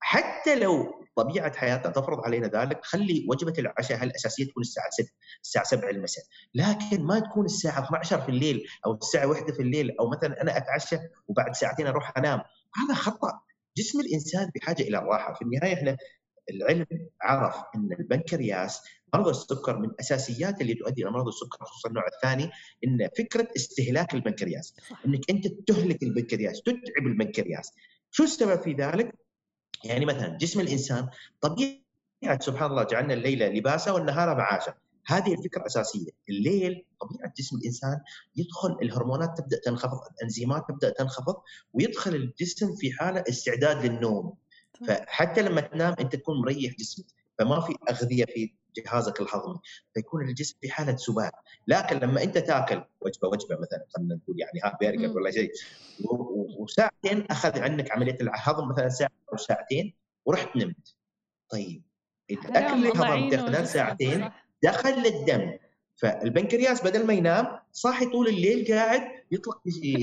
حتى 0.00 0.54
لو 0.54 1.06
طبيعة 1.16 1.56
حياتنا 1.56 1.92
تفرض 1.92 2.20
علينا 2.20 2.46
ذلك 2.46 2.84
خلي 2.84 3.26
وجبة 3.28 3.52
العشاء 3.58 4.04
الاساسيه 4.04 4.44
تكون 4.46 4.60
الساعة 4.60 4.90
6 4.90 5.12
الساعة 5.42 5.64
7 5.64 5.90
المساء. 5.90 6.24
لكن 6.54 7.02
ما 7.02 7.18
تكون 7.18 7.44
الساعة 7.44 7.84
12 7.84 8.20
في 8.20 8.28
الليل 8.28 8.66
أو 8.86 8.94
الساعة 8.94 9.26
1 9.26 9.52
في 9.52 9.62
الليل 9.62 9.96
أو 10.00 10.10
مثلا 10.10 10.42
أنا 10.42 10.56
أتعشى 10.56 10.96
وبعد 11.28 11.54
ساعتين 11.54 11.86
أروح 11.86 12.18
أنام. 12.18 12.40
هذا 12.76 12.94
خطأ. 12.94 13.40
جسم 13.76 14.00
الإنسان 14.00 14.50
بحاجة 14.54 14.82
إلى 14.82 14.98
الراحة. 14.98 15.34
في 15.34 15.42
النهاية 15.42 15.74
إحنا 15.74 15.96
العلم 16.50 16.86
عرف 17.22 17.56
إن 17.74 17.92
البنكرياس 18.00 18.82
مرض 19.14 19.28
السكر 19.28 19.78
من 19.78 19.90
أساسيات 20.00 20.60
اللي 20.60 20.74
تؤدي 20.74 21.02
إلى 21.02 21.10
مرض 21.10 21.28
السكر 21.28 21.64
خصوصا 21.64 21.88
النوع 21.88 22.04
الثاني 22.06 22.50
إن 22.84 23.08
فكرة 23.18 23.48
استهلاك 23.56 24.14
البنكرياس 24.14 24.74
إنك 25.06 25.30
أنت 25.30 25.46
تهلك 25.46 26.02
البنكرياس 26.02 26.62
تتعب 26.62 27.06
البنكرياس. 27.06 27.72
شو 28.10 28.24
السبب 28.24 28.62
في 28.62 28.72
ذلك؟ 28.72 29.14
يعني 29.84 30.04
مثلا 30.04 30.38
جسم 30.38 30.60
الإنسان 30.60 31.08
طبيعه 31.40 32.40
سبحان 32.40 32.70
الله 32.70 32.82
جعلنا 32.82 33.14
الليل 33.14 33.42
لباسا 33.58 33.90
والنهار 33.90 34.36
معاشا. 34.36 34.74
هذه 35.06 35.34
الفكرة 35.34 35.66
أساسية. 35.66 36.10
الليل 36.28 36.84
طبيعة 37.00 37.32
جسم 37.38 37.56
الإنسان 37.56 38.00
يدخل 38.36 38.78
الهرمونات 38.82 39.38
تبدأ 39.38 39.60
تنخفض 39.64 40.00
الأنزيمات 40.16 40.64
تبدأ 40.68 40.90
تنخفض 40.90 41.36
ويدخل 41.72 42.14
الجسم 42.14 42.76
في 42.76 42.92
حالة 42.92 43.24
استعداد 43.28 43.86
للنوم. 43.86 44.34
فحتى 44.86 45.42
لما 45.42 45.60
تنام 45.60 45.94
أنت 46.00 46.16
تكون 46.16 46.40
مريح 46.40 46.74
جسمك 46.78 47.06
فما 47.38 47.60
في 47.60 47.74
أغذية 47.90 48.24
في 48.24 48.54
جهازك 48.76 49.20
الهضمي 49.20 49.58
فيكون 49.94 50.28
الجسم 50.28 50.58
في 50.60 50.70
حالة 50.70 50.96
سبات 50.96 51.32
لكن 51.66 51.96
لما 51.96 52.22
أنت 52.22 52.38
تاكل 52.38 52.84
وجبة 53.00 53.28
وجبة 53.28 53.56
مثلا 53.60 53.84
خلينا 53.96 54.14
نقول 54.14 54.40
يعني 54.40 54.60
ها 54.64 54.78
برجر 54.80 55.16
ولا 55.16 55.30
شيء 55.30 55.50
وساعتين 56.58 57.26
أخذ 57.30 57.58
عنك 57.58 57.90
عملية 57.90 58.18
الهضم 58.20 58.68
مثلا 58.68 58.88
ساعة 58.88 59.10
أو 59.32 59.36
ساعتين 59.36 59.94
ورحت 60.24 60.56
نمت. 60.56 60.96
طيب 61.48 61.82
الاكل 62.30 62.74
اللي 62.74 62.88
هضمته 62.88 63.46
خلال 63.46 63.68
ساعتين 63.68 64.30
دخل 64.62 65.02
للدم. 65.02 65.58
فالبنكرياس 65.96 66.84
بدل 66.84 67.06
ما 67.06 67.12
ينام 67.14 67.46
صاحي 67.72 68.06
طول 68.06 68.28
الليل 68.28 68.74
قاعد 68.74 69.02
يطلق 69.30 69.60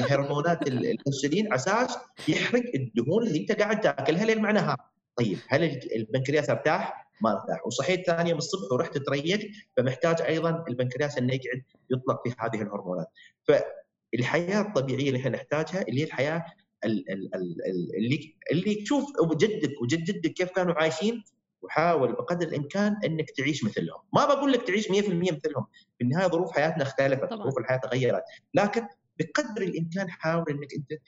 هرمونات 0.09 0.67
الانسولين 0.67 1.45
على 1.47 1.55
أساس 1.55 1.97
يحرق 2.27 2.63
الدهون 2.75 3.27
اللي 3.27 3.39
انت 3.39 3.51
قاعد 3.51 3.81
تاكلها 3.81 4.25
ليل 4.25 4.41
مع 4.41 4.51
نهار. 4.51 4.77
طيب 5.15 5.37
هل 5.47 5.63
البنكرياس 5.95 6.49
ارتاح؟ 6.49 7.03
ما 7.21 7.31
ارتاح 7.31 7.67
وصحيت 7.67 8.05
ثاني 8.05 8.29
يوم 8.29 8.37
الصبح 8.37 8.71
ورحت 8.71 8.97
تريقت 8.97 9.41
فمحتاج 9.77 10.21
أيضا 10.21 10.65
البنكرياس 10.69 11.17
إنه 11.17 11.33
يقعد 11.33 11.63
يطلق 11.91 12.27
في 12.27 12.35
هذه 12.39 12.61
الهرمونات 12.61 13.07
فالحياة 13.43 14.61
الطبيعية 14.61 15.07
اللي 15.07 15.19
إحنا 15.19 15.29
نحتاجها 15.29 15.81
اللي 15.81 16.01
هي 16.01 16.05
الحياة 16.05 16.45
اللي 16.85 18.35
اللي 18.51 18.75
تشوف 18.75 19.05
جدك 19.35 19.81
وجد 19.81 20.03
جدك 20.03 20.33
كيف 20.33 20.49
كانوا 20.49 20.73
عايشين 20.73 21.23
وحاول 21.63 22.13
بقدر 22.13 22.47
الإمكان 22.47 22.97
إنك 23.05 23.31
تعيش 23.31 23.63
مثلهم، 23.63 23.99
ما 24.13 24.25
بقول 24.25 24.51
لك 24.51 24.67
تعيش 24.67 24.91
100% 24.91 25.31
مثلهم، 25.31 25.65
في 25.97 26.03
النهاية 26.03 26.27
ظروف 26.27 26.51
حياتنا 26.51 26.83
اختلفت، 26.83 27.23
طبعا. 27.23 27.43
ظروف 27.43 27.57
الحياة 27.57 27.77
تغيرت، 27.77 28.23
لكن 28.53 28.87
بقدر 29.19 29.61
الإمكان 29.61 30.09
حاول 30.09 30.45
إنك 30.49 30.73
أنت 30.73 31.01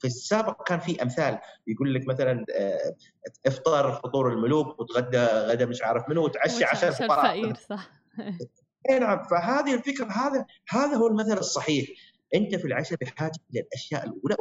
في 0.00 0.04
السابق 0.04 0.68
كان 0.68 0.78
في 0.78 1.02
أمثال. 1.02 1.38
يقول 1.66 1.94
لك 1.94 2.08
مثلا 2.08 2.44
آه، 2.54 2.94
افطر 3.46 3.92
فطور 3.92 4.32
الملوك 4.32 4.80
وتغدى 4.80 5.18
غدا 5.18 5.66
مش 5.66 5.82
عارف 5.82 6.08
منو 6.08 6.24
وتعشى 6.24 6.64
عشاء 6.64 6.90
الفقراء 6.90 7.52
صح. 7.54 7.90
إي 8.90 8.98
نعم. 8.98 9.22
فهذه 9.24 9.74
الفكرة 9.74 10.04
هذا 10.04 10.46
هذا 10.68 10.96
هو 10.96 11.06
المثل 11.06 11.38
الصحيح. 11.38 11.88
أنت 12.34 12.54
في 12.54 12.64
العشاء 12.64 12.98
بحاجة 12.98 13.32
إلى 13.50 13.60
الأشياء 13.60 14.04
الأولى 14.06 14.36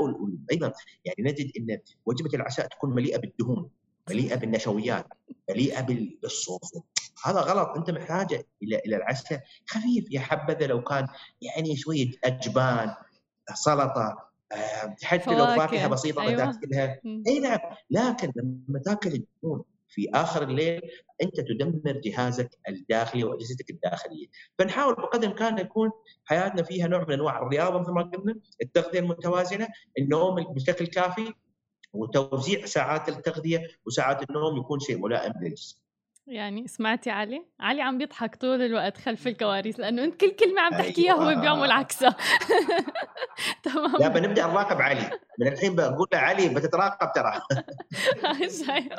أيضا 0.52 0.74
يعني 1.06 1.32
نجد 1.32 1.52
إن 1.58 1.80
وجبة 2.06 2.30
العشاء 2.34 2.68
تكون 2.68 2.96
مليئة 2.96 3.18
بالدهون. 3.18 3.70
مليئة 4.10 4.36
بالنشويات 4.36 5.08
مليئة 5.50 5.82
بالصوف 6.22 6.62
هذا 7.26 7.40
غلط 7.40 7.70
أنت 7.78 7.92
محتاجة 7.92 8.48
إلى 8.64 8.80
إلى 8.86 8.96
العشاء 8.96 9.44
خفيف. 9.68 10.12
يا 10.12 10.20
حبذا 10.20 10.68
لو 10.68 10.84
كان 10.84 11.08
يعني 11.42 11.76
شوية 11.76 12.12
أجبان 12.24 12.94
سلطة 13.54 14.32
آه، 14.52 14.96
حتى 15.04 15.36
لو 15.36 15.46
فاكهة 15.46 15.88
بسيطة 15.88 16.22
أيوة. 16.22 16.52
تاكلها 16.52 17.00
إي 17.28 17.40
نعم. 17.40 17.60
لكن 17.90 18.32
لما 18.36 18.80
تأكل 18.80 19.10
الدهون 19.14 19.64
في 19.88 20.10
آخر 20.14 20.44
الليل 20.44 20.82
أنت 21.24 21.40
تدمر 21.40 22.02
جهازك 22.04 22.50
الداخلي 22.70 23.24
وأجهزتك 23.24 23.70
الداخلية، 23.70 24.28
فنحاول 24.60 24.96
بقدر 24.96 25.24
الإمكان 25.24 25.58
يكون 25.58 25.92
حياتنا 26.26 26.64
فيها 26.64 26.88
نوع 26.88 27.06
من 27.08 27.14
أنواع 27.14 27.42
الرياضة 27.42 27.80
مثل 27.80 27.92
ما 27.92 28.02
قلنا، 28.02 28.36
التغذية 28.62 29.00
المتوازنة، 29.00 29.68
النوم 29.98 30.54
بشكل 30.54 30.88
كافي 30.88 31.34
وتوزيع 31.94 32.66
ساعات 32.66 33.10
التغذية 33.10 33.68
وساعات 33.86 34.30
النوم 34.30 34.58
يكون 34.58 34.80
شيء 34.80 34.98
ملائم 34.98 35.34
للجسم. 35.42 35.82
يعني 36.28 36.68
سمعتي 36.68 37.10
علي؟ 37.10 37.46
علي 37.60 37.82
عم 37.82 37.98
بيضحك 37.98 38.36
طول 38.36 38.62
الوقت 38.62 38.98
خلف 38.98 39.28
الكواليس 39.28 39.80
لأنه 39.80 40.04
أنت 40.04 40.22
كل 40.22 40.32
كلمة 40.32 40.62
عم 40.62 40.72
تحكيها 40.72 41.14
أيوة. 41.14 41.34
هو 41.34 41.42
بيعمل 41.42 41.72
عكسها. 41.72 42.16
تمام. 43.64 43.96
لا 44.00 44.08
بنبدأ 44.08 44.48
نراقب 44.48 44.82
علي. 44.82 45.10
من 45.40 45.48
الحين 45.48 45.76
بقول 45.76 46.08
له 46.14 46.20
علي 46.20 46.50
بتتراقب 46.50 47.12
ترى. 47.14 47.42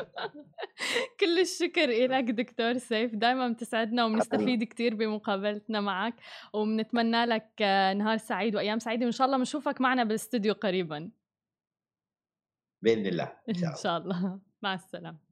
كل 1.21 1.39
الشكر 1.41 1.87
لك 1.87 2.25
دكتور 2.25 2.79
سيف. 2.79 3.15
دائما 3.15 3.49
بتسعدنا 3.49 4.05
وبنستفيد 4.05 4.65
كثير 4.65 4.95
بمقابلتنا 4.95 5.81
معك 5.81 6.15
وبنتمنى 6.53 7.25
لك 7.25 7.49
نهار 7.97 8.17
سعيد 8.17 8.57
وأيام 8.57 8.79
سعيدة. 8.79 9.05
وإن 9.05 9.13
شاء 9.13 9.27
الله 9.27 9.39
بنشوفك 9.39 9.81
معنا 9.81 10.05
بالاستوديو 10.05 10.55
قريبا. 10.55 11.11
بإذن 12.83 13.07
الله 13.07 13.33
إن 13.49 13.55
شاء 13.55 13.65
الله, 13.65 13.71
إن 13.71 13.83
شاء 13.83 13.97
الله. 13.99 14.39
مع 14.63 14.75
السلامة 14.75 15.32